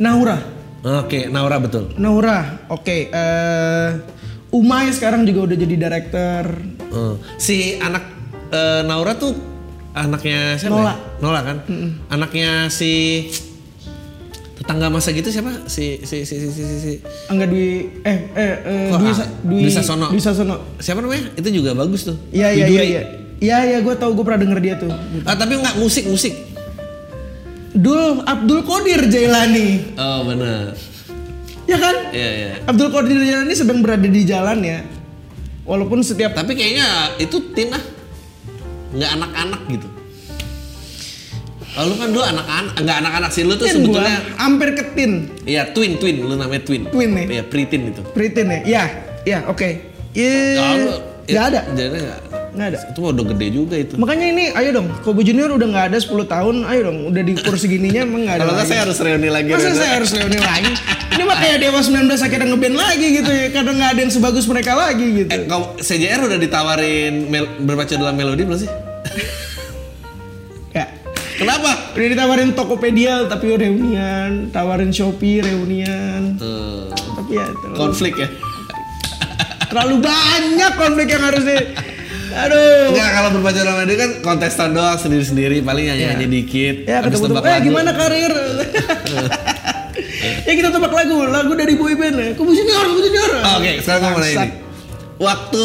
[0.00, 0.38] Naura.
[1.04, 1.92] Oke Naura betul.
[2.00, 3.88] Naura oke eh
[4.54, 6.44] Umay sekarang juga udah jadi director.
[6.78, 8.06] Eh, si anak
[8.54, 9.34] eh, Naura tuh
[9.94, 10.90] anaknya siapa Nola.
[10.90, 10.96] ya?
[11.18, 11.56] Nola kan
[12.08, 13.24] anaknya si
[14.54, 18.54] tetangga masa gitu siapa si si si si si, si, si- Angga Dwi eh eh,
[18.60, 20.06] eh Kok, Dwi, ah, Dwi, Dwi Sasono.
[20.10, 20.56] Dwi Sasono.
[20.78, 23.02] siapa namanya itu juga bagus tuh Iya iya iya iya.
[23.36, 24.88] Iya iya gue tau gue pernah denger dia tuh.
[25.22, 26.32] Ah, tapi nggak musik musik.
[27.72, 29.92] Dul Abdul Qadir Jailani.
[29.94, 30.72] Oh benar.
[31.64, 31.94] Ya kan?
[32.08, 32.50] Iya iya.
[32.64, 34.86] Abdul Qadir Jailani sedang berada di jalan ya.
[35.66, 36.86] Walaupun setiap Tapi kayaknya
[37.18, 37.82] itu tin ah.
[38.94, 39.88] Nggak anak-anak gitu.
[41.74, 44.18] Oh, lu kan dulu anak-anak, nggak anak-anak sih lu tuh tin gua sebetulnya.
[44.38, 45.12] hampir ketin.
[45.42, 46.86] Iya twin twin, lu namanya twin.
[46.86, 47.24] Twin ya?
[47.28, 48.02] Iya preteen itu.
[48.14, 48.60] Pritin ya?
[48.62, 48.84] Iya,
[49.24, 49.68] iya oke.
[50.14, 50.38] Iya.
[50.54, 51.60] Ya, lu- Nggak ada.
[51.72, 52.20] Jadi nggak.
[52.54, 52.78] Nggak ada.
[52.86, 53.94] Itu udah gede juga itu.
[53.96, 57.32] Makanya ini ayo dong, Kobe Junior udah nggak ada 10 tahun, ayo dong, udah di
[57.34, 58.42] kursi gininya emang nggak ada.
[58.44, 59.48] Kalau saya harus reuni lagi.
[59.50, 60.70] Masa saya harus reuni lagi?
[61.10, 64.44] Ini mah kayak Dewa 19 akhirnya ngeband lagi gitu ya, karena nggak ada yang sebagus
[64.46, 65.30] mereka lagi gitu.
[65.32, 68.70] Eh, kau CJR udah ditawarin mel- berbaca dalam melodi belum sih?
[71.44, 71.52] Ya.
[71.52, 71.70] Kenapa?
[71.92, 76.40] Udah ditawarin Tokopedia tapi reunian, tawarin Shopee reunian.
[76.40, 78.28] Eh, Tapi ya terlalu, konflik ya.
[79.68, 81.56] terlalu banyak konflik yang harus di
[82.34, 82.90] Aduh.
[82.90, 86.76] Enggak kalau berbaca dalam melodi kan kontestan doang sendiri-sendiri paling nyanyi-nyanyi dikit.
[86.82, 88.32] Ya ketemu tebak eh gimana karir?
[90.48, 92.28] ya kita tebak lagu, lagu dari boyband ya.
[92.34, 93.30] Kubu junior, kubu junior.
[93.38, 94.48] Oh, Oke, sekarang mau nanya Bangsat.
[94.50, 94.52] ini.
[95.14, 95.62] Waktu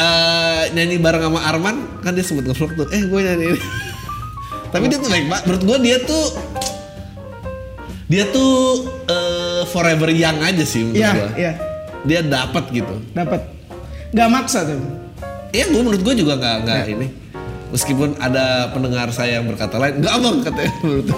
[0.00, 2.86] eh, nyanyi bareng sama Arman, kan dia sempet ngevlog tuh.
[2.96, 3.60] Eh, gue nyanyi ini.
[4.68, 5.44] Tapi dia tuh baik banget.
[5.46, 6.24] Menurut gue dia tuh
[8.06, 8.52] dia tuh
[9.06, 11.28] eh, forever young aja sih menurut Iya, gue.
[11.36, 11.52] iya.
[12.04, 12.94] Dia dapat gitu.
[13.10, 13.40] Dapat.
[14.10, 14.78] Gak maksa tuh.
[15.50, 17.08] Iya, gue menurut gue juga nggak nggak ini.
[17.66, 21.08] Meskipun ada pendengar saya yang berkata lain, nggak abang katanya menurut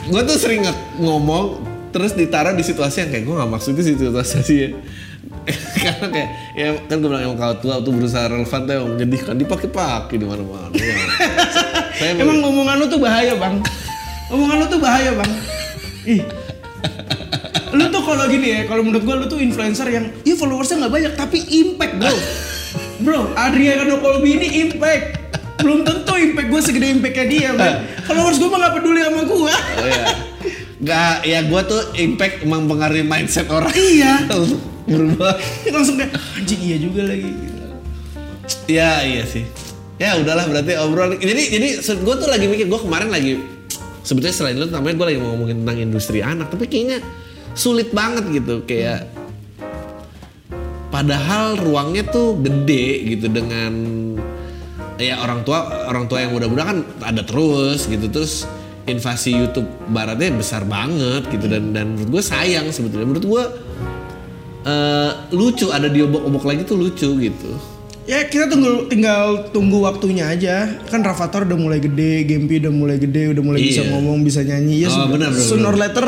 [0.00, 0.66] gue tuh sering
[0.98, 4.68] ngomong terus ditaruh di situasi yang kayak gue nggak maksud itu situasi ya
[5.86, 9.34] karena kayak ya kan gue bilang emang kalau tua tuh berusaha relevan tuh yang menyedihkan
[9.36, 10.94] dipakai-pakai di mana-mana Ya.
[12.00, 13.60] Emang omongan lu tuh bahaya bang.
[14.32, 15.30] Omongan lu tuh bahaya bang.
[16.08, 16.22] Ih.
[17.70, 20.94] Lu tuh kalau gini ya, kalau menurut gua lu tuh influencer yang, iya followersnya nggak
[20.96, 22.14] banyak tapi impact bro.
[23.00, 25.20] Bro, Adriano Colby ini impact.
[25.60, 27.50] Belum tentu impact gue segede impactnya dia.
[27.52, 27.84] Man.
[28.08, 29.52] Followers gue mah nggak peduli sama gua.
[29.52, 30.04] oh, ya.
[30.80, 34.24] Gak, ya gue tuh impact mempengaruhi mindset orang iya.
[34.88, 35.36] berubah
[35.68, 37.30] Langsung kayak, anjing iya juga lagi.
[38.64, 39.44] Ya iya sih.
[40.00, 41.20] Ya udahlah berarti obrol.
[41.20, 43.36] Jadi jadi gue tuh lagi mikir gue kemarin lagi
[44.00, 46.98] sebetulnya selain itu namanya gue lagi mau ngomongin tentang industri anak tapi kayaknya
[47.52, 49.06] sulit banget gitu kayak
[50.88, 53.72] padahal ruangnya tuh gede gitu dengan
[55.00, 58.44] ya orang tua orang tua yang muda-muda kan ada terus gitu terus
[58.88, 63.44] invasi YouTube baratnya besar banget gitu dan dan menurut gue sayang sebetulnya menurut gue
[64.66, 67.52] eh, lucu ada diobok-obok lagi tuh lucu gitu
[68.10, 70.66] Ya kita tunggu tinggal tunggu waktunya aja.
[70.90, 73.94] Kan Rafathar udah mulai gede, Gempi udah mulai gede, udah mulai bisa Iya.
[73.94, 74.82] ngomong, bisa nyanyi.
[74.82, 76.06] Ya Oh, sun- benar, benar, sooner or later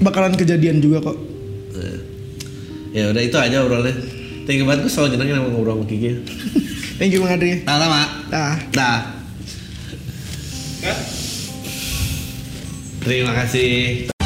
[0.00, 1.16] bakalan kejadian juga kok.
[2.88, 3.92] Ya udah itu aja obrolannya.
[4.48, 6.10] Thank you banget gue selalu jenengin sama ngobrol sama Kiki.
[6.98, 7.60] Thank you Bang Adri.
[7.60, 8.00] Sama-sama.
[8.32, 8.54] Dah.
[8.72, 8.98] Dah.
[12.98, 14.17] Terima kasih.